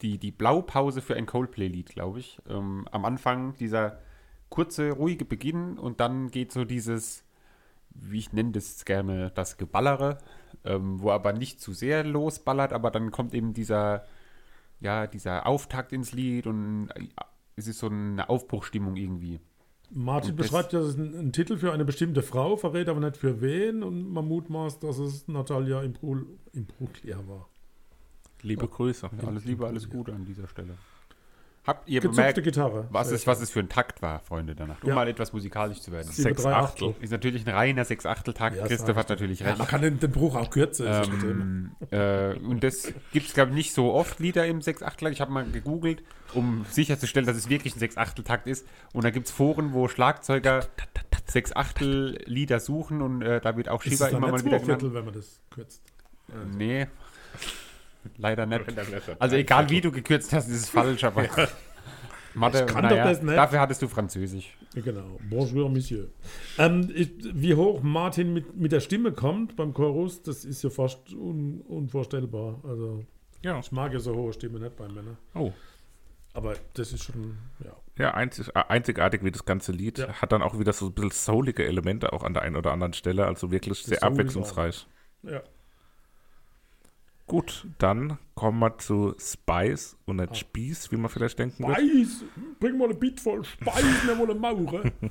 [0.02, 2.40] die, die Blaupause für ein Coldplay-Lied, glaube ich.
[2.50, 4.00] Ähm, am Anfang dieser
[4.50, 7.24] kurze, ruhige Beginn und dann geht so dieses,
[7.92, 10.18] wie ich nenne das gerne, das Geballere,
[10.64, 14.06] ähm, wo aber nicht zu sehr losballert, aber dann kommt eben dieser,
[14.82, 17.08] ja, dieser Auftakt ins Lied und äh,
[17.56, 19.40] es ist so eine Aufbruchstimmung irgendwie.
[19.92, 23.00] Martin Und beschreibt ja, das ist ein, ein Titel für eine bestimmte Frau, verrät aber
[23.00, 27.50] nicht für wen und man mutmaßt, dass es Natalia Imbruglia war.
[28.42, 29.10] Liebe Grüße.
[29.26, 30.76] Alles Liebe, alles Gute an dieser Stelle.
[31.68, 32.88] Habt ihr Gezupfte bemerkt, Gitarre.
[32.92, 34.84] was es, was es für ein Takt war, Freunde der Nacht?
[34.84, 34.96] Um Ja.
[34.96, 36.08] mal etwas musikalisch zu werden.
[36.12, 36.94] Sechs Achtel.
[37.02, 38.58] Ist natürlich ein reiner Sechs-Achtel-Takt.
[38.58, 39.58] Ja, Christoph hat ich natürlich Ja, recht.
[39.58, 40.86] man kann den, den Bruch auch kürzen.
[40.88, 45.12] Ähm, äh, und das gibt es, glaube ich, nicht so oft Lieder im Sechs-Achtel.
[45.12, 46.04] Ich habe mal gegoogelt,
[46.34, 48.68] um sicherzustellen, dass es wirklich ein Sechs-Achtel-Takt ist.
[48.94, 50.68] Und da gibt es Foren, wo Schlagzeuger
[51.28, 54.82] Sechs-Achtel-Lieder suchen und äh, da wird auch Shiva dann immer mal wieder genannt.
[54.82, 55.82] Viertel, wenn man das kürzt?
[56.56, 56.88] Nee,
[58.18, 58.64] leider nicht.
[59.20, 61.26] Also egal wie du gekürzt hast, ist es falsch, aber
[62.34, 63.38] Mathe, Ich kann naja, doch das nicht.
[63.38, 64.58] dafür hattest du Französisch.
[64.74, 65.18] Genau.
[65.30, 66.08] Bonjour, Monsieur.
[66.58, 70.70] Ähm, ich, wie hoch Martin mit, mit der Stimme kommt beim Chorus, das ist ja
[70.70, 72.60] fast un, unvorstellbar.
[72.68, 73.06] Also,
[73.42, 73.60] Ja.
[73.60, 75.18] ich mag ja so hohe Stimme nicht bei Männern.
[75.34, 75.54] Oh.
[76.34, 77.72] Aber das ist schon, ja.
[77.98, 80.00] Ja, einzig, äh, einzigartig wie das ganze Lied.
[80.00, 80.10] Ja.
[80.22, 82.92] Hat dann auch wieder so ein bisschen soulige Elemente auch an der einen oder anderen
[82.92, 83.26] Stelle.
[83.26, 84.88] Also wirklich sehr Soul ist abwechslungsreich.
[85.24, 85.42] ja.
[87.28, 91.78] Gut, dann kommen wir zu Spice und nicht Spieß, wie man vielleicht denken wird.
[91.78, 92.24] Speis,
[92.60, 94.92] bring mal ein Beat voll Speis, mir wohl eine Maure.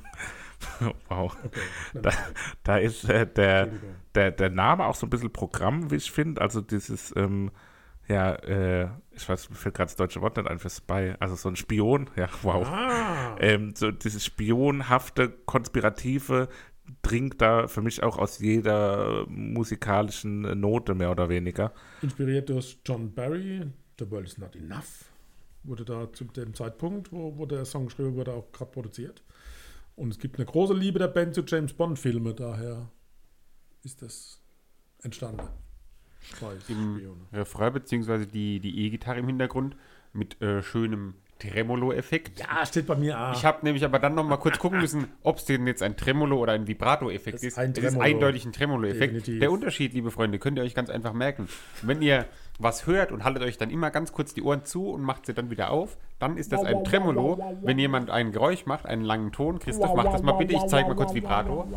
[1.09, 1.35] Wow.
[1.43, 1.59] Okay.
[2.01, 2.11] Da,
[2.63, 3.69] da ist äh, der,
[4.15, 6.41] der, der Name auch so ein bisschen Programm, wie ich finde.
[6.41, 7.51] Also dieses, ähm,
[8.07, 11.13] ja, äh, ich weiß, mir fällt gerade das deutsche Wort nicht ein für Spy.
[11.19, 12.65] Also so ein Spion, ja, wow.
[12.67, 16.47] Ah, Ähm, so dieses spionhafte, konspirative
[17.01, 21.73] dringt da für mich auch aus jeder musikalischen Note mehr oder weniger.
[22.01, 23.65] inspiriert durch John Barry,
[23.99, 25.05] The World is Not Enough.
[25.63, 29.23] Wurde da zu dem Zeitpunkt, wo, wo der Song geschrieben wurde, auch gerade produziert.
[29.95, 32.89] Und es gibt eine große Liebe der Band zu James Bond-Filme, daher
[33.83, 34.41] ist das
[35.01, 35.47] entstanden.
[36.67, 37.21] Im Spione.
[37.31, 39.75] Refrain beziehungsweise die, die E-Gitarre im Hintergrund
[40.11, 42.39] mit äh, schönem Tremolo-Effekt.
[42.39, 43.33] Ja, steht bei mir auch.
[43.33, 45.97] Ich habe nämlich aber dann noch mal kurz gucken müssen, ob es denn jetzt ein
[45.97, 47.57] Tremolo oder ein Vibrato-Effekt ist.
[47.57, 48.05] ein es ist Tremolo.
[48.05, 49.27] eindeutig ein Tremolo-Effekt.
[49.27, 51.49] Der Unterschied, liebe Freunde, könnt ihr euch ganz einfach merken.
[51.81, 52.25] Wenn ihr
[52.57, 55.33] was hört und haltet euch dann immer ganz kurz die Ohren zu und macht sie
[55.33, 57.37] dann wieder auf, dann ist das ein Tremolo.
[57.61, 60.87] Wenn jemand ein Geräusch macht, einen langen Ton, Christoph, mach das mal bitte, ich zeige
[60.87, 61.67] mal kurz Vibrato.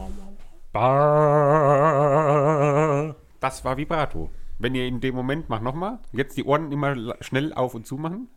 [3.41, 4.31] Das war Vibrato.
[4.59, 7.97] Wenn ihr in dem Moment, mach nochmal, jetzt die Ohren immer schnell auf und zu
[7.97, 8.29] machen,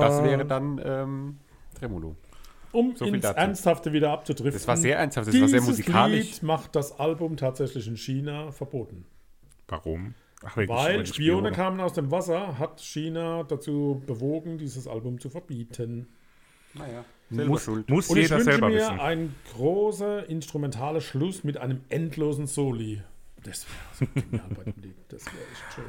[0.00, 1.38] das wäre dann ähm,
[1.78, 2.16] Tremolo.
[2.72, 3.38] um so viel ins dazu.
[3.38, 4.52] Ernsthafte wieder abzudriften.
[4.52, 6.32] Das war sehr ernsthaft, das war sehr Dieses musikalisch.
[6.32, 9.04] Lied macht das Album tatsächlich in China verboten.
[9.68, 10.14] Warum?
[10.44, 15.28] Ach, Weil wegen Spione kamen aus dem Wasser, hat China dazu bewogen, dieses Album zu
[15.28, 16.08] verbieten.
[16.74, 19.00] Naja, Muss, muss Und ich jeder wünsche selber mir wissen.
[19.00, 23.02] ein großer instrumentaler Schluss mit einem endlosen Soli.
[23.44, 23.66] Das
[23.98, 24.10] wäre
[24.48, 24.96] so bei dem Lied.
[25.08, 25.84] Das wäre echt schön.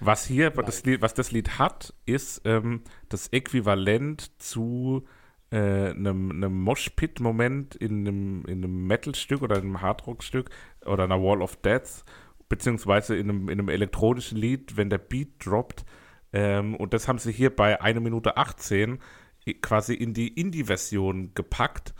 [0.00, 5.06] Was hier, das Lied, was das Lied hat, ist ähm, das Äquivalent zu
[5.50, 5.56] äh,
[5.90, 10.50] einem, einem Moshpit-Moment in einem, in einem Metal-Stück oder einem Hardrock-Stück
[10.84, 12.04] oder einer Wall of Death,
[12.48, 15.84] beziehungsweise in einem, in einem elektronischen Lied, wenn der Beat droppt.
[16.32, 18.98] Ähm, und das haben sie hier bei 1 Minute 18
[19.46, 21.94] i- quasi in die Indie-Version gepackt.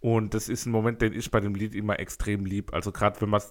[0.00, 2.72] Und das ist ein Moment, den ich bei dem Lied immer extrem lieb.
[2.72, 3.42] Also gerade wenn man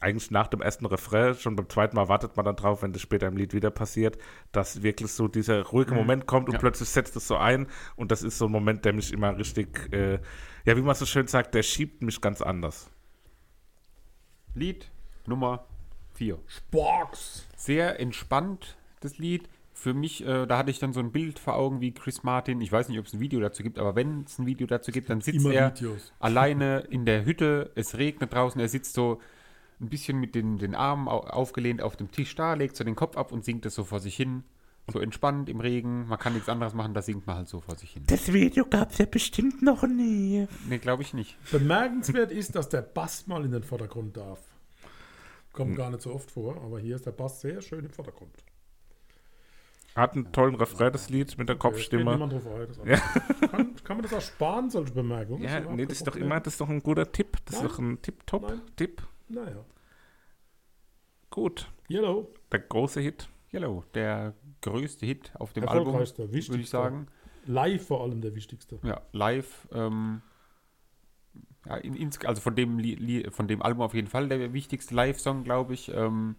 [0.00, 3.00] eigentlich nach dem ersten Refrain, schon beim zweiten Mal wartet man dann drauf, wenn das
[3.02, 4.18] später im Lied wieder passiert,
[4.50, 6.58] dass wirklich so dieser ruhige Moment kommt und Ja.
[6.58, 9.92] plötzlich setzt es so ein und das ist so ein Moment, der mich immer richtig,
[9.92, 10.18] äh,
[10.64, 12.90] ja, wie man so schön sagt, der schiebt mich ganz anders.
[14.54, 14.90] Lied
[15.26, 15.64] Nummer
[16.14, 16.38] 4.
[16.72, 17.46] Box.
[17.56, 19.48] Sehr entspannt, das Lied.
[19.78, 22.62] Für mich, äh, da hatte ich dann so ein Bild vor Augen wie Chris Martin.
[22.62, 24.90] Ich weiß nicht, ob es ein Video dazu gibt, aber wenn es ein Video dazu
[24.90, 26.12] gibt, dann sitzt Immer er Videos.
[26.18, 27.70] alleine in der Hütte.
[27.74, 28.58] Es regnet draußen.
[28.60, 29.20] Er sitzt so
[29.78, 32.96] ein bisschen mit den, den Armen au- aufgelehnt auf dem Tisch da, legt so den
[32.96, 34.44] Kopf ab und singt es so vor sich hin.
[34.90, 36.08] So entspannt im Regen.
[36.08, 38.04] Man kann nichts anderes machen, da singt man halt so vor sich hin.
[38.06, 40.46] Das Video gab's ja bestimmt noch nie.
[40.68, 41.36] Nee, glaube ich nicht.
[41.52, 44.40] Bemerkenswert ist, dass der Bass mal in den Vordergrund darf.
[45.52, 45.76] Kommt Hm.
[45.76, 48.32] gar nicht so oft vor, aber hier ist der Bass sehr schön im Vordergrund.
[49.96, 52.12] Hat einen tollen Refrain, das Lied, mit der geht Kopfstimme.
[52.12, 55.42] niemand drauf ein, das ist kann, kann man das auch sparen, solche Bemerkungen?
[55.42, 57.38] Ja, überhaupt nee, das ist doch immer, das ist doch ein guter Tipp.
[57.46, 57.70] Das ist Nein.
[57.70, 59.02] doch ein Tipp-Top-Tipp.
[59.28, 59.64] Naja.
[61.30, 61.70] Gut.
[61.90, 63.28] Yellow, Der große Hit.
[63.52, 66.82] Yellow, der größte Hit auf dem Album, würde ich wichtigster.
[66.82, 67.06] sagen.
[67.46, 68.78] Live vor allem der wichtigste.
[68.82, 69.66] Ja, live.
[69.72, 70.20] Ähm,
[71.64, 74.94] ja, in, also von dem, Li, Li, von dem Album auf jeden Fall der wichtigste
[74.94, 75.90] Live-Song, glaube ich.
[75.94, 76.36] Ähm,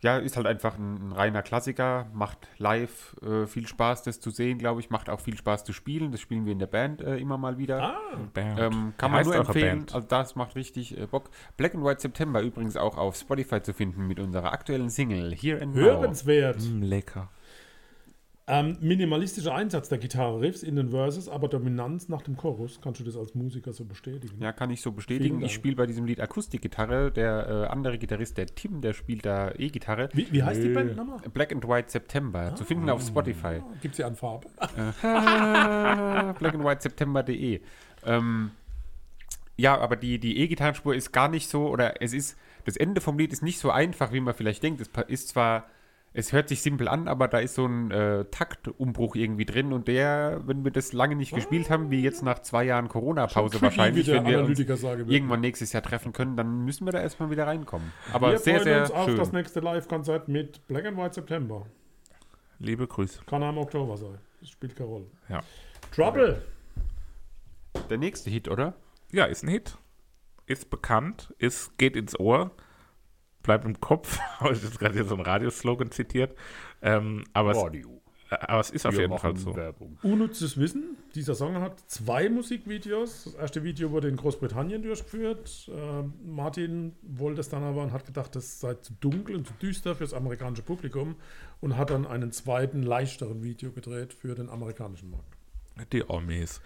[0.00, 2.06] ja, ist halt einfach ein, ein reiner Klassiker.
[2.12, 4.90] Macht live äh, viel Spaß, das zu sehen, glaube ich.
[4.90, 6.12] Macht auch viel Spaß zu spielen.
[6.12, 7.82] Das spielen wir in der Band äh, immer mal wieder.
[7.82, 8.60] Ah, Band.
[8.60, 9.78] Ähm, kann man nur empfehlen.
[9.78, 9.94] Band?
[9.94, 11.30] Also das macht richtig äh, Bock.
[11.56, 15.60] Black and White September übrigens auch auf Spotify zu finden mit unserer aktuellen Single Here
[15.60, 15.82] and Now.
[15.82, 16.60] hörenswert.
[16.60, 17.28] Mm, lecker.
[18.50, 22.80] Ähm, minimalistischer Einsatz der Gitarre-Riffs in den Verses, aber Dominanz nach dem Chorus.
[22.82, 24.40] Kannst du das als Musiker so bestätigen?
[24.40, 25.42] Ja, kann ich so bestätigen.
[25.42, 27.12] Ich spiele bei diesem Lied Akustikgitarre.
[27.12, 30.08] Der äh, andere Gitarrist, der Tim, der spielt da E-Gitarre.
[30.14, 31.18] Wie, wie heißt die Band nochmal?
[31.32, 32.54] Black and White September.
[32.54, 33.60] Zu finden auf Spotify.
[33.82, 34.48] Gibt sie an Farbe?
[36.38, 37.60] blackandwhiteseptember.de.
[38.06, 38.50] Ähm,
[39.58, 43.18] ja, aber die, die E-Gitarrenspur ist gar nicht so, oder es ist, das Ende vom
[43.18, 44.80] Lied ist nicht so einfach, wie man vielleicht denkt.
[44.80, 45.66] Es ist zwar,
[46.18, 49.86] es hört sich simpel an, aber da ist so ein äh, Taktumbruch irgendwie drin und
[49.86, 54.08] der, wenn wir das lange nicht gespielt haben, wie jetzt nach zwei Jahren Corona-Pause wahrscheinlich,
[54.08, 57.92] wenn wir uns irgendwann nächstes Jahr treffen können, dann müssen wir da erstmal wieder reinkommen.
[58.12, 59.16] Aber Wir sehr, freuen sehr uns auf schön.
[59.16, 61.66] das nächste Live-Konzert mit Black and White September.
[62.58, 63.20] Liebe Grüße.
[63.26, 64.18] Kann im Oktober sein.
[64.40, 65.06] Das spielt keine Rolle.
[65.28, 65.40] Ja.
[65.94, 66.42] Trouble.
[67.88, 68.74] Der nächste Hit, oder?
[69.12, 69.78] Ja, ist ein Hit.
[70.46, 72.50] Ist bekannt, ist, geht ins Ohr,
[73.48, 74.18] bleibt im Kopf.
[74.38, 76.36] Habe ich jetzt gerade hier so einen Radioslogan zitiert.
[76.82, 77.56] Ähm, aber, es,
[78.30, 79.56] aber es ist auf jeden Fall so.
[80.02, 80.98] Unnützes Wissen.
[81.14, 83.24] Dieser Song hat zwei Musikvideos.
[83.24, 85.70] Das erste Video wurde in Großbritannien durchgeführt.
[85.74, 89.54] Ähm, Martin wollte es dann aber und hat gedacht, das sei zu dunkel und zu
[89.54, 91.16] düster fürs amerikanische Publikum
[91.60, 95.37] und hat dann einen zweiten, leichteren Video gedreht für den amerikanischen Markt.
[95.92, 96.60] Die Amis.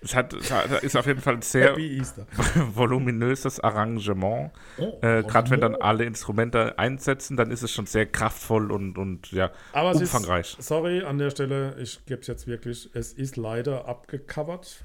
[0.00, 1.74] Es hat, es hat, ist auf jeden Fall ein sehr
[2.74, 4.50] voluminöses Arrangement.
[4.78, 8.98] Oh, Äh, Gerade wenn dann alle Instrumente einsetzen, dann ist es schon sehr kraftvoll und,
[8.98, 10.56] und ja, Aber es umfangreich.
[10.58, 14.84] ist, sorry an der Stelle, ich gebe es jetzt wirklich, es ist leider abgecovert,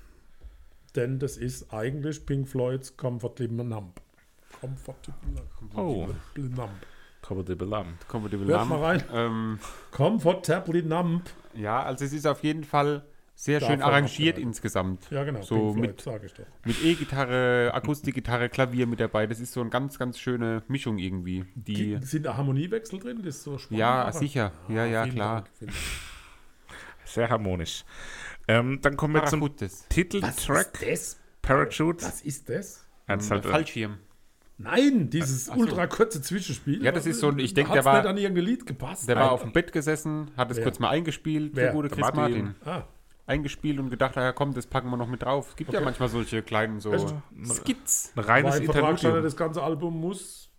[0.96, 4.00] denn das ist eigentlich Pink Floyds Comfortable Numb.
[4.62, 5.42] Comfortable,
[5.76, 6.06] Oh.
[6.08, 6.72] Comfortable Numb.
[7.22, 8.08] Comfortable Lamb.
[8.08, 9.04] Kommen wir Hört mal rein.
[9.14, 9.60] Ähm,
[9.92, 11.24] Comfortably Numb.
[11.54, 13.04] ja, also es ist auf jeden Fall
[13.42, 14.44] sehr schön arrangiert abgeleitet.
[14.44, 15.10] insgesamt.
[15.12, 15.42] Ja, genau.
[15.42, 16.46] So Pink Floyd, mit, sage ich doch.
[16.66, 19.28] mit E-Gitarre, Akustikgitarre, Klavier mit dabei.
[19.28, 21.46] Das ist so eine ganz, ganz schöne Mischung irgendwie.
[21.56, 23.18] Die, Sind da Harmoniewechsel drin?
[23.24, 23.80] Das ist so spannend.
[23.80, 24.52] ja, aber- sicher.
[24.68, 25.46] Ja, ja, vielen klar.
[25.62, 25.72] Dank.
[27.06, 27.86] Sehr harmonisch.
[28.48, 29.50] Ähm, dann kommen wir zum.
[29.90, 30.80] Titeltrack.
[30.88, 31.20] das?
[31.42, 32.06] Parachutes.
[32.08, 32.86] Was ist das?
[33.08, 33.98] Das ist halt, Fallschirm.
[34.58, 35.54] Nein, dieses so.
[35.54, 36.84] ultra kurze Zwischenspiel.
[36.84, 39.08] Ja, das ist so ein- ich denk, Hat's der war- nicht an irgendein Lied gepasst.
[39.08, 39.32] Der war Nein.
[39.32, 41.66] auf dem Bett gesessen, hat es kurz mal eingespielt, Wer?
[41.68, 42.44] der gute Der Chris Martin.
[42.44, 42.56] Martin.
[42.66, 42.84] Ah,
[43.30, 45.50] Eingespielt und gedacht, ja komm, das packen wir noch mit drauf.
[45.50, 47.14] Es gibt ja manchmal solche kleinen so Echt?
[47.46, 48.12] Skits.
[48.16, 49.24] ein reines im Vertrag stand, ja, Interludium.
[49.24, 50.50] das ganze Album muss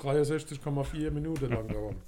[0.00, 1.96] 63,4 Minuten lang dauern.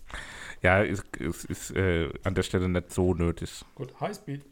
[0.63, 3.65] Ja, ist, ist, ist äh, an der Stelle nicht so nötig.
[3.77, 4.45] Gut, Highspeed.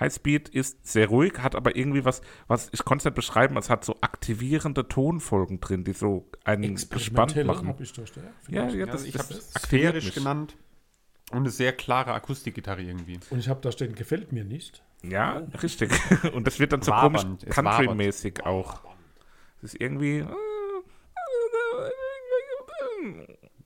[0.00, 3.70] Highspeed ist sehr ruhig, hat aber irgendwie was, was ich konnte es nicht beschreiben, es
[3.70, 7.68] hat so aktivierende Tonfolgen drin, die so einen gespannt machen.
[7.68, 8.10] Hab ich durch,
[8.48, 8.64] ja.
[8.64, 10.14] Ja, ja, Das das, ich das habe es sphärisch mich.
[10.16, 10.56] genannt.
[11.30, 13.18] Und eine sehr klare Akustikgitarre irgendwie.
[13.30, 14.82] Und ich habe da stehen, gefällt mir nicht.
[15.02, 15.90] Ja, richtig.
[16.34, 18.80] Und das wird dann so Wabernd, komisch es Country-mäßig auch.
[19.60, 20.18] Das ist irgendwie.
[20.18, 20.26] äh,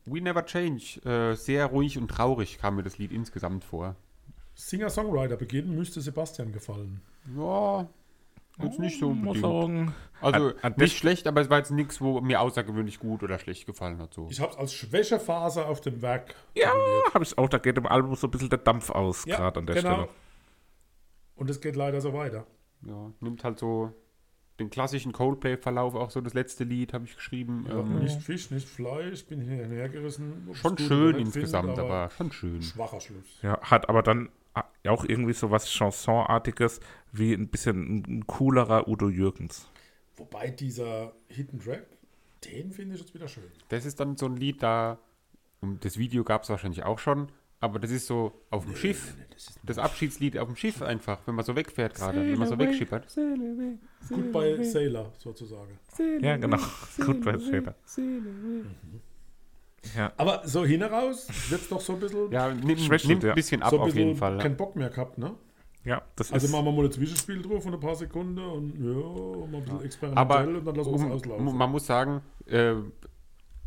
[0.05, 1.01] We Never Change.
[1.05, 3.95] Äh, sehr ruhig und traurig kam mir das Lied insgesamt vor.
[4.55, 7.01] Singer-Songwriter beginnen müsste Sebastian gefallen.
[7.37, 7.87] Ja,
[8.63, 9.43] jetzt nicht so muss unbedingt.
[9.43, 9.95] sagen.
[10.21, 13.39] Also An- an nicht schlecht, aber es war jetzt nichts, wo mir außergewöhnlich gut oder
[13.39, 14.13] schlecht gefallen hat.
[14.15, 14.27] So.
[14.31, 16.35] Ich habe es als Schwächephase auf dem Werk.
[16.55, 16.73] Ja,
[17.15, 17.49] habe ich auch.
[17.49, 19.93] Da geht im Album so ein bisschen der Dampf aus, gerade an der genau.
[19.95, 20.09] Stelle.
[21.37, 22.47] Und es geht leider so weiter.
[22.83, 23.93] Ja, nimmt halt so
[24.59, 27.65] den klassischen Coldplay-Verlauf, auch so das letzte Lied habe ich geschrieben.
[27.71, 30.49] Ähm, Nicht Fisch, nicht Fleisch, bin hin und her gerissen.
[30.53, 32.61] schon schön insgesamt, finde, aber schon schön.
[32.63, 33.39] Schwacher Schluss.
[33.43, 34.31] Ja, hat aber dann
[34.87, 36.81] auch irgendwie so was Chansonartiges
[37.13, 39.69] wie ein bisschen ein, coolerer Udo Jürgens.
[40.17, 41.87] Wobei dieser Hidden Track,
[42.45, 43.51] den finde ich jetzt wieder schön.
[43.69, 44.99] Das ist dann so ein Lied, da,
[45.61, 47.29] und das Video gab es wahrscheinlich auch schon,
[47.61, 49.15] aber das ist so auf dem Schiff,
[49.65, 53.07] das Abschiedslied auf dem Schiff einfach, wenn man so wegfährt gerade, wenn man so wegschippert.
[54.09, 55.79] Gut bei Sailor sozusagen.
[56.21, 56.59] Ja, genau.
[57.05, 57.75] Gut bei Fehler.
[59.97, 62.67] Ja, Aber so hin heraus wird es doch so ein bisschen, Ja, nimmt,
[63.07, 63.31] nimmt ja.
[63.31, 64.39] ein bisschen ab so ein auf jeden bisschen Fall.
[64.39, 65.35] keinen Bock mehr gehabt, ne?
[65.85, 66.53] ja das Also ist.
[66.53, 69.85] machen wir mal ein Zwischenspiel drauf von ein paar Sekunden und ja, mal ein bisschen
[69.85, 71.57] experimentell Aber und dann lassen wir es um, auslaufen.
[71.57, 72.75] man muss sagen, äh,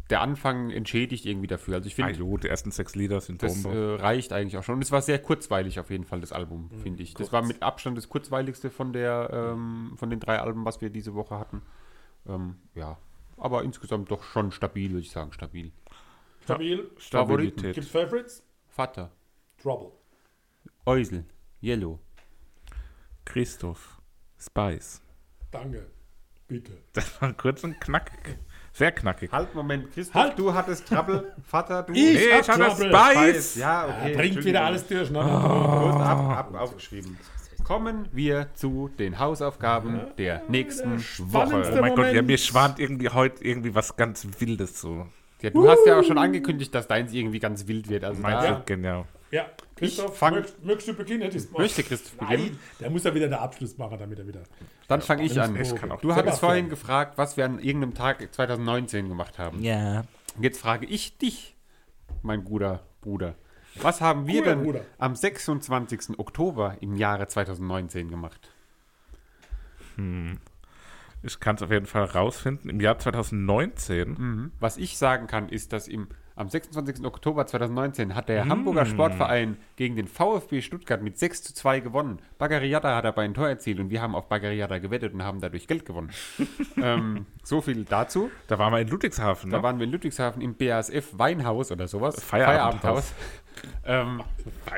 [0.09, 1.75] der Anfang entschädigt irgendwie dafür.
[1.75, 4.75] Also ich finde, Hallo, die ersten sechs Lieder sind Das äh, reicht eigentlich auch schon.
[4.75, 6.79] Und es war sehr kurzweilig auf jeden Fall, das Album, Mhm.
[6.81, 7.13] finde ich.
[7.13, 10.89] Das war mit Abstand das kurzweiligste von, der, ähm, von den drei Alben, was wir
[10.89, 11.61] diese Woche hatten.
[12.27, 12.97] Ähm, ja,
[13.37, 15.71] aber insgesamt doch schon stabil, würde ich sagen, stabil.
[16.43, 16.89] Stabil.
[16.97, 17.75] Stabilität.
[17.75, 18.43] Gibt Favorites?
[18.67, 19.11] Vater,
[19.61, 19.91] Trouble.
[20.85, 21.25] Eusel,
[21.61, 21.99] Yellow.
[23.25, 24.01] Christoph,
[24.39, 25.01] Spice.
[25.51, 25.87] Danke.
[26.47, 26.71] Bitte.
[26.93, 28.37] Das war kurz und knackig.
[28.73, 29.31] Sehr knackig.
[29.31, 30.39] Halt, Moment, Christoph, Halt!
[30.39, 31.93] du hattest Trouble, Vater, du.
[31.93, 32.89] Ich Nee, ich hatte Trouble.
[32.89, 33.55] Spice.
[33.55, 34.15] Ja, Ja, okay.
[34.15, 35.09] bringt wieder alles durch.
[35.11, 35.19] Ne?
[35.19, 37.17] Gut, ab, ab, aufgeschrieben.
[37.65, 41.63] Kommen wir zu den Hausaufgaben der nächsten Woche.
[41.73, 42.27] Oh mein Gott, ja, Moment.
[42.27, 45.07] mir schwant irgendwie heute irgendwie was ganz Wildes so.
[45.41, 48.03] Ja, du hast ja auch schon angekündigt, dass deins irgendwie ganz wild wird.
[48.03, 49.05] Also Meinst da du, genau.
[49.31, 51.29] Ja, Christoph, fang- möcht, möchtest du beginnen?
[51.31, 51.61] diesmal?
[51.61, 52.43] möchte Christoph beginnen.
[52.51, 54.41] Nein, der muss ja wieder den Abschluss machen, damit er wieder.
[54.87, 55.55] Dann fange ich an.
[55.55, 59.63] Ich kann auch- Du hattest vorhin gefragt, was wir an irgendeinem Tag 2019 gemacht haben.
[59.63, 60.03] Ja.
[60.39, 61.55] Jetzt frage ich dich,
[62.21, 63.35] mein guter Bruder.
[63.81, 64.81] Was haben wir denn Bruder.
[64.97, 66.19] am 26.
[66.19, 68.49] Oktober im Jahre 2019 gemacht?
[71.23, 72.69] Ich kann es auf jeden Fall rausfinden.
[72.69, 77.05] Im Jahr 2019 Was ich sagen kann, ist, dass im, am 26.
[77.05, 82.19] Oktober 2019 hat der Hamburger Sportverein gegen den VfB Stuttgart mit 6 zu 2 gewonnen.
[82.37, 85.67] Bagariata hat dabei ein Tor erzielt und wir haben auf Bagariata gewettet und haben dadurch
[85.67, 86.09] Geld gewonnen.
[86.81, 88.31] ähm, so viel dazu.
[88.47, 89.51] da waren wir in Ludwigshafen.
[89.51, 89.63] Da Ne?
[89.63, 92.23] waren wir in Ludwigshafen im BASF Weinhaus oder sowas.
[92.23, 93.13] Feierabendhaus.
[93.85, 94.23] ähm,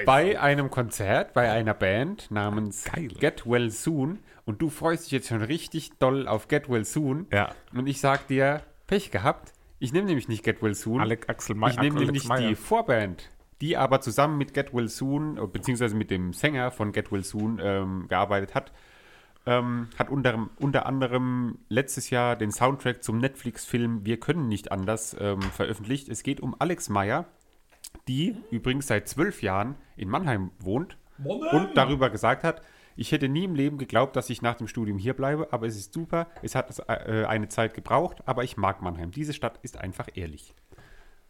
[0.05, 3.07] bei einem Konzert, bei einer Band namens Geil.
[3.19, 4.19] Get Well Soon.
[4.45, 7.27] Und du freust dich jetzt schon richtig doll auf Get Well Soon.
[7.31, 7.55] Ja.
[7.73, 9.53] Und ich sag dir, Pech gehabt.
[9.79, 11.01] Ich nehme nämlich nicht Get Well Soon.
[11.01, 12.49] Alec Axel May ich nehme nämlich Meyer.
[12.49, 13.29] die Vorband,
[13.61, 17.23] die aber zusammen mit Get Well Soon, äh, beziehungsweise mit dem Sänger von Get Well
[17.23, 18.71] Soon ähm, gearbeitet hat.
[19.45, 25.17] Ähm, hat unter, unter anderem letztes Jahr den Soundtrack zum Netflix-Film Wir können nicht anders
[25.19, 26.07] ähm, veröffentlicht.
[26.07, 27.25] Es geht um Alex Meyer,
[28.07, 32.61] die übrigens seit zwölf Jahren in Mannheim wohnt und darüber gesagt hat,
[32.95, 35.75] ich hätte nie im Leben geglaubt, dass ich nach dem Studium hier bleibe, aber es
[35.75, 36.27] ist super.
[36.41, 39.11] Es hat äh, eine Zeit gebraucht, aber ich mag Mannheim.
[39.11, 40.53] Diese Stadt ist einfach ehrlich.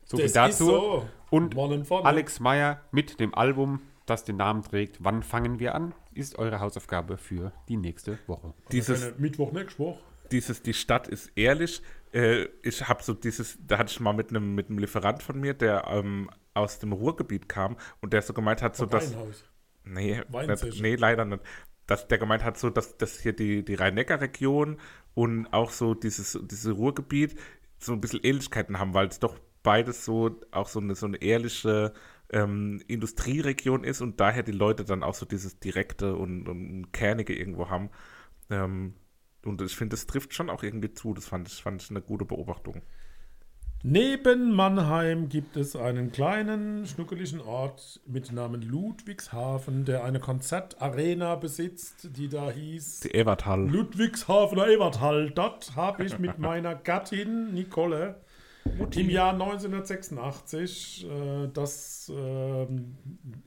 [0.06, 0.50] So viel Das dazu.
[0.52, 1.08] ist so.
[1.30, 1.58] Und.
[1.58, 6.60] Alex Meyer mit dem Album, das den Namen trägt, Wann fangen wir an, ist eure
[6.60, 8.54] Hausaufgabe für die nächste Woche.
[8.72, 10.00] Dieses, Mittwoch, nächste Woche.
[10.32, 11.82] dieses, die Stadt ist ehrlich.
[12.14, 15.40] Äh, ich habe so dieses, da hatte ich mal mit einem mit einem Lieferant von
[15.40, 19.16] mir, der ähm, aus dem Ruhrgebiet kam und der so gemeint hat, so dass.
[19.16, 19.46] Weinhaus.
[19.86, 21.44] Nee, nicht, nee, leider nicht.
[21.88, 24.80] Dass der gemeint hat, so, dass, dass hier die, die Rhein-Neckar-Region
[25.14, 27.36] und auch so dieses, dieses Ruhrgebiet
[27.78, 31.18] so ein bisschen Ähnlichkeiten haben, weil es doch beides so auch so eine, so eine
[31.18, 31.94] ehrliche
[32.30, 37.36] ähm, Industrieregion ist und daher die Leute dann auch so dieses direkte und, und kernige
[37.36, 37.90] irgendwo haben.
[38.50, 38.96] Ähm,
[39.46, 41.14] und ich finde, das trifft schon auch irgendwie zu.
[41.14, 42.82] Das fand ich, fand ich eine gute Beobachtung.
[43.86, 52.08] Neben Mannheim gibt es einen kleinen, schnuckeligen Ort mit Namen Ludwigshafen, der eine Konzertarena besitzt,
[52.16, 53.68] die da hieß Die Everthal.
[53.68, 55.32] Ludwigshafener Eberthal.
[55.32, 58.22] Dort habe ich mit meiner Gattin Nicole
[58.96, 62.96] im Jahr 1986 äh, das ähm,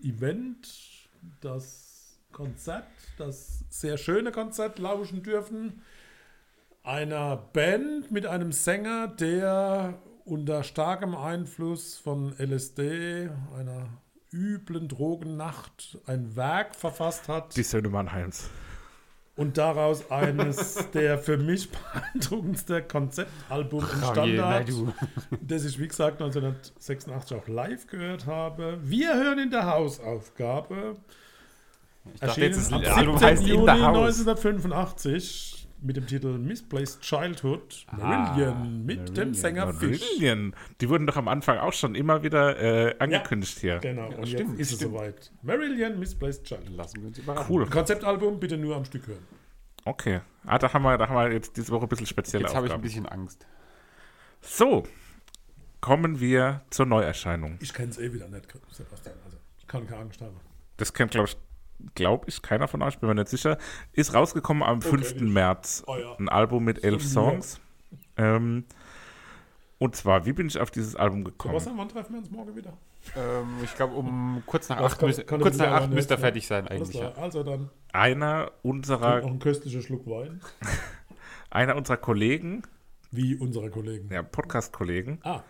[0.02, 0.68] Event,
[1.40, 2.84] das Konzert,
[3.16, 5.80] das sehr schöne Konzert lauschen dürfen.
[6.82, 13.88] Einer Band mit einem Sänger, der unter starkem Einfluss von LSD, einer
[14.32, 18.50] üblen Drogennacht, ein Werk verfasst hat Die Söhne Mannheims.
[19.36, 24.68] und daraus eines der für mich beeindruckendste Konzeptalbum entstanden hat,
[25.40, 28.78] das ich, wie gesagt, 1986 auch live gehört habe.
[28.82, 30.96] Wir hören in der Hausaufgabe.
[32.20, 33.28] dachte jetzt, das am Album 17.
[33.28, 34.18] heißt In the Juni House.
[34.18, 37.86] 1985 mit dem Titel Misplaced Childhood.
[37.96, 40.00] Marillion mit dem Sänger Fish.
[40.00, 40.54] Marillion.
[40.80, 43.78] Die wurden doch am Anfang auch schon immer wieder äh, angekündigt hier.
[43.78, 44.94] Genau, und stimmt, jetzt ist stimmt.
[44.94, 45.32] es soweit.
[45.42, 46.76] Marillion Misplaced Childhood.
[46.76, 47.54] Lassen wir uns überraschen.
[47.54, 47.66] Cool.
[47.66, 49.24] Konzeptalbum bitte nur am Stück hören.
[49.84, 50.20] Okay.
[50.44, 52.66] Ah, da haben wir, da haben wir jetzt diese Woche ein bisschen spezielle Jetzt habe
[52.66, 53.46] ich ein bisschen Angst.
[54.40, 54.84] So,
[55.80, 57.58] kommen wir zur Neuerscheinung.
[57.60, 59.14] Ich kenne es eh wieder nicht, Sebastian.
[59.24, 60.36] Also, ich kann keine Angst haben.
[60.76, 61.36] Das kennt, glaube ich,
[61.94, 63.58] glaub ich, keiner von euch, bin mir nicht sicher.
[63.92, 65.14] Ist rausgekommen am 5.
[65.14, 65.20] nicht.
[65.32, 65.82] März.
[65.86, 66.16] Oh ja.
[66.18, 67.02] Ein Album mit elf.
[67.04, 67.60] Songs.
[68.16, 68.64] Ähm,
[69.78, 71.52] und zwar, wie bin ich auf dieses Album gekommen?
[71.52, 72.72] Sebastian, wann treffen wir uns morgen wieder?
[73.14, 76.66] Ähm, ich glaube, um kurz nach acht, kann kurz nach acht müsste er fertig sein
[76.66, 76.96] eigentlich.
[76.96, 77.12] Ja.
[77.12, 80.40] Also dann Einer noch unserer, einen köstlichen Schluck Wein.
[81.50, 82.62] einer unserer Kollegen,
[83.10, 84.08] Wie unsere Kollegen.
[84.12, 85.42] ja, Podcast-Kollegen, Ah,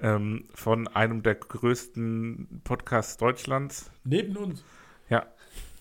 [0.00, 4.64] ähm, von einem der größten Podcasts Deutschlands, neben uns.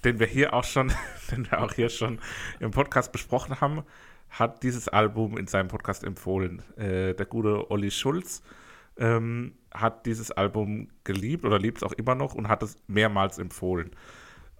[0.06, 0.91] Den wir hier auch schon,
[1.32, 2.20] den wir auch hier schon
[2.60, 3.84] im Podcast besprochen haben,
[4.30, 6.62] hat dieses Album in seinem Podcast empfohlen.
[6.78, 8.43] Äh, der gute Olli Schulz
[8.97, 13.38] ähm, hat dieses Album geliebt oder liebt es auch immer noch und hat es mehrmals
[13.39, 13.91] empfohlen.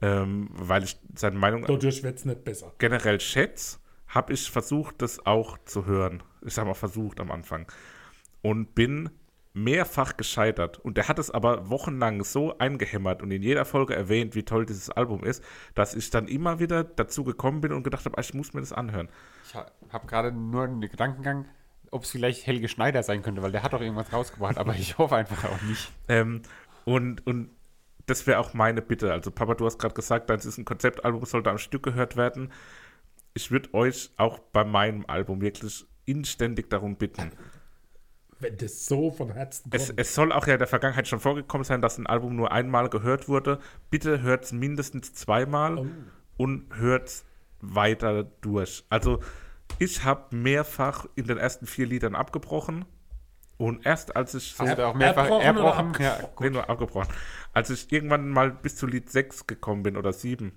[0.02, 2.74] Ähm, weil ich seine Meinung Dadurch wird es nicht besser.
[2.80, 6.22] generell schätze, habe ich versucht, das auch zu hören.
[6.46, 7.66] Ich habe mal versucht am Anfang.
[8.42, 9.10] Und bin
[9.56, 10.80] mehrfach gescheitert.
[10.80, 14.66] Und der hat es aber wochenlang so eingehämmert und in jeder Folge erwähnt, wie toll
[14.66, 15.44] dieses Album ist,
[15.74, 18.60] dass ich dann immer wieder dazu gekommen bin und gedacht habe, ah, ich muss mir
[18.60, 19.08] das anhören.
[19.48, 21.46] Ich habe gerade nur einen Gedankengang,
[21.90, 24.98] ob es vielleicht Helge Schneider sein könnte, weil der hat doch irgendwas rausgebracht, aber ich
[24.98, 25.90] hoffe einfach auch nicht.
[26.10, 26.42] Ähm,
[26.84, 27.50] und, und
[28.08, 29.14] das wäre auch meine Bitte.
[29.14, 32.52] Also, Papa, du hast gerade gesagt, deins ist ein Konzeptalbum, sollte am Stück gehört werden.
[33.34, 37.32] Ich würde euch auch bei meinem Album wirklich inständig darum bitten.
[38.40, 39.76] Wenn das so von Herzen kommt.
[39.82, 42.52] Es, es soll auch ja in der Vergangenheit schon vorgekommen sein, dass ein Album nur
[42.52, 43.60] einmal gehört wurde.
[43.90, 45.88] Bitte hört es mindestens zweimal Oh.
[46.38, 47.26] und hört es
[47.62, 48.84] weiter durch.
[48.90, 49.22] Also
[49.80, 52.86] ich habe mehrfach in den ersten vier Liedern abgebrochen
[53.58, 55.94] und erst als ich so Hast du da auch mehrfach erbrochen erbrochen?
[56.00, 57.08] Ja, Nee, nur abgebrochen.
[57.54, 60.52] Als ich irgendwann mal bis zu Lied 6 gekommen bin oder 7,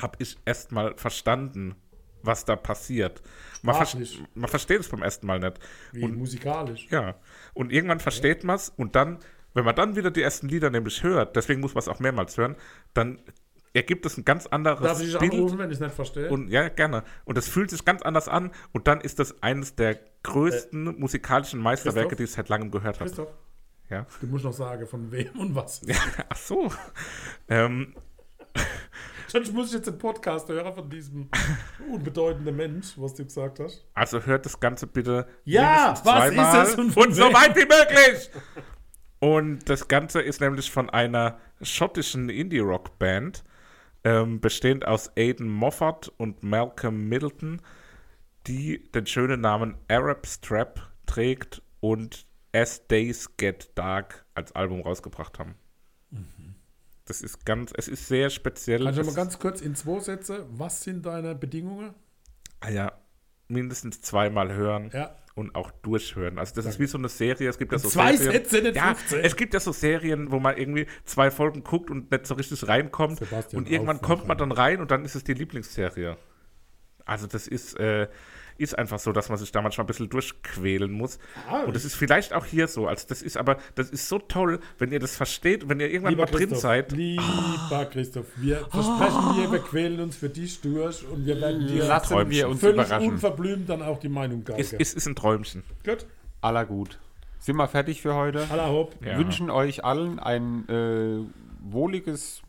[0.00, 1.74] habe ich erst mal verstanden,
[2.22, 3.22] was da passiert.
[3.62, 3.98] Man, ver
[4.34, 5.58] man versteht es beim ersten Mal nicht.
[5.92, 6.86] wie musikalisch.
[6.90, 7.16] Ja,
[7.54, 9.18] und irgendwann versteht man es und dann,
[9.54, 12.36] wenn man dann wieder die ersten Lieder nämlich hört, deswegen muss man es auch mehrmals
[12.38, 12.56] hören,
[12.94, 13.20] dann
[13.72, 15.32] ergibt es ein ganz anderes Darf ich Bild.
[15.32, 16.28] anrufen, wenn ich es nicht verstehe?
[16.30, 17.04] Und ja, gerne.
[17.24, 21.60] Und es fühlt sich ganz anders an und dann ist das eines der größten musikalischen
[21.60, 22.16] Meisterwerke, Christoph?
[22.18, 23.08] die ich seit langem gehört habe.
[23.08, 23.32] Christoph,
[23.88, 24.06] Ja.
[24.20, 25.82] du musst noch sagen, von wem und was.
[26.28, 26.72] Ach so.
[27.48, 27.94] Ähm,
[29.32, 31.28] Sonst muss ich jetzt den Podcast hören von diesem
[31.88, 33.86] unbedeutenden Mensch, was du gesagt hast.
[33.94, 37.60] also hört das Ganze bitte Ja, was zweimal ist es und und so weit wie
[37.60, 38.30] möglich.
[39.20, 43.44] Und das Ganze ist nämlich von einer schottischen Indie-Rock-Band,
[44.02, 47.60] ähm, bestehend aus Aidan Moffat und Malcolm Middleton,
[48.46, 55.38] die den schönen Namen Arab Strap trägt und As Days Get Dark als Album rausgebracht
[55.38, 55.54] haben.
[57.10, 58.86] Das ist ganz, es ist sehr speziell.
[58.86, 61.92] Es- mal ganz kurz in zwei Sätze, was sind deine Bedingungen?
[62.60, 62.92] Ah ja,
[63.48, 65.16] mindestens zweimal hören Ja.
[65.34, 66.38] und auch durchhören.
[66.38, 67.48] Also das ist wie so eine Serie.
[67.50, 68.44] Es gibt ja so Zwei Serien.
[68.44, 69.20] Sätze, nicht ja, 15.
[69.24, 72.68] es gibt ja so Serien, wo man irgendwie zwei Folgen guckt und nicht so richtig
[72.68, 73.18] reinkommt.
[73.18, 76.16] Sebastian, und irgendwann kommt man dann rein und dann ist es die Lieblingsserie.
[77.04, 78.06] Also das ist, äh,
[78.60, 81.18] ist einfach so, dass man sich da manchmal ein bisschen durchquälen muss.
[81.48, 82.86] Ah, und das ist vielleicht auch hier so.
[82.86, 86.16] Also das ist aber, das ist so toll, wenn ihr das versteht, wenn ihr irgendwann
[86.16, 86.92] mal drin Christoph, seid.
[86.92, 91.84] lieber Christoph, wir versprechen dir, wir quälen uns für dich durch und wir werden dir
[91.84, 93.08] Lassen wir uns völlig überraschen.
[93.12, 94.60] unverblümt dann auch die Meinung geigen.
[94.60, 95.62] Es, es ist ein Träumchen.
[95.84, 96.06] Gut,
[96.42, 96.98] Aller gut.
[97.38, 98.46] Sind wir fertig für heute?
[98.50, 98.94] aller hopp.
[99.04, 99.16] Ja.
[99.18, 101.24] Wünschen euch allen ein äh,
[101.60, 102.42] wohliges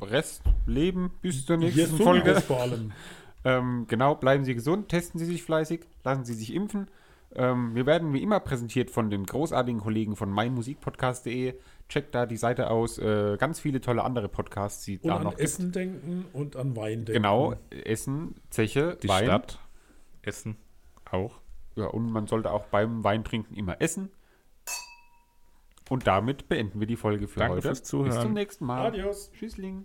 [0.00, 2.40] Restleben bis zur nächsten Folge.
[2.40, 2.92] vor allem.
[3.46, 6.88] Ähm, genau, bleiben Sie gesund, testen Sie sich fleißig, lassen Sie sich impfen.
[7.34, 11.54] Ähm, wir werden wie immer präsentiert von den großartigen Kollegen von meinmusikpodcast.de.
[11.88, 12.98] Checkt da die Seite aus.
[12.98, 15.42] Äh, ganz viele tolle andere Podcasts, die Und da an noch gibt.
[15.42, 17.12] Essen denken und an Wein denken.
[17.12, 19.24] Genau, Essen, Zeche, Die Wein.
[19.26, 19.60] Stadt,
[20.22, 20.56] Essen
[21.10, 21.38] auch.
[21.76, 24.10] Ja, und man sollte auch beim Weintrinken immer essen.
[25.88, 27.68] Und damit beenden wir die Folge für Danke heute.
[27.68, 28.10] fürs Zuhören.
[28.10, 28.86] Bis zum nächsten Mal.
[28.86, 29.30] Adios.
[29.32, 29.84] Tschüssling.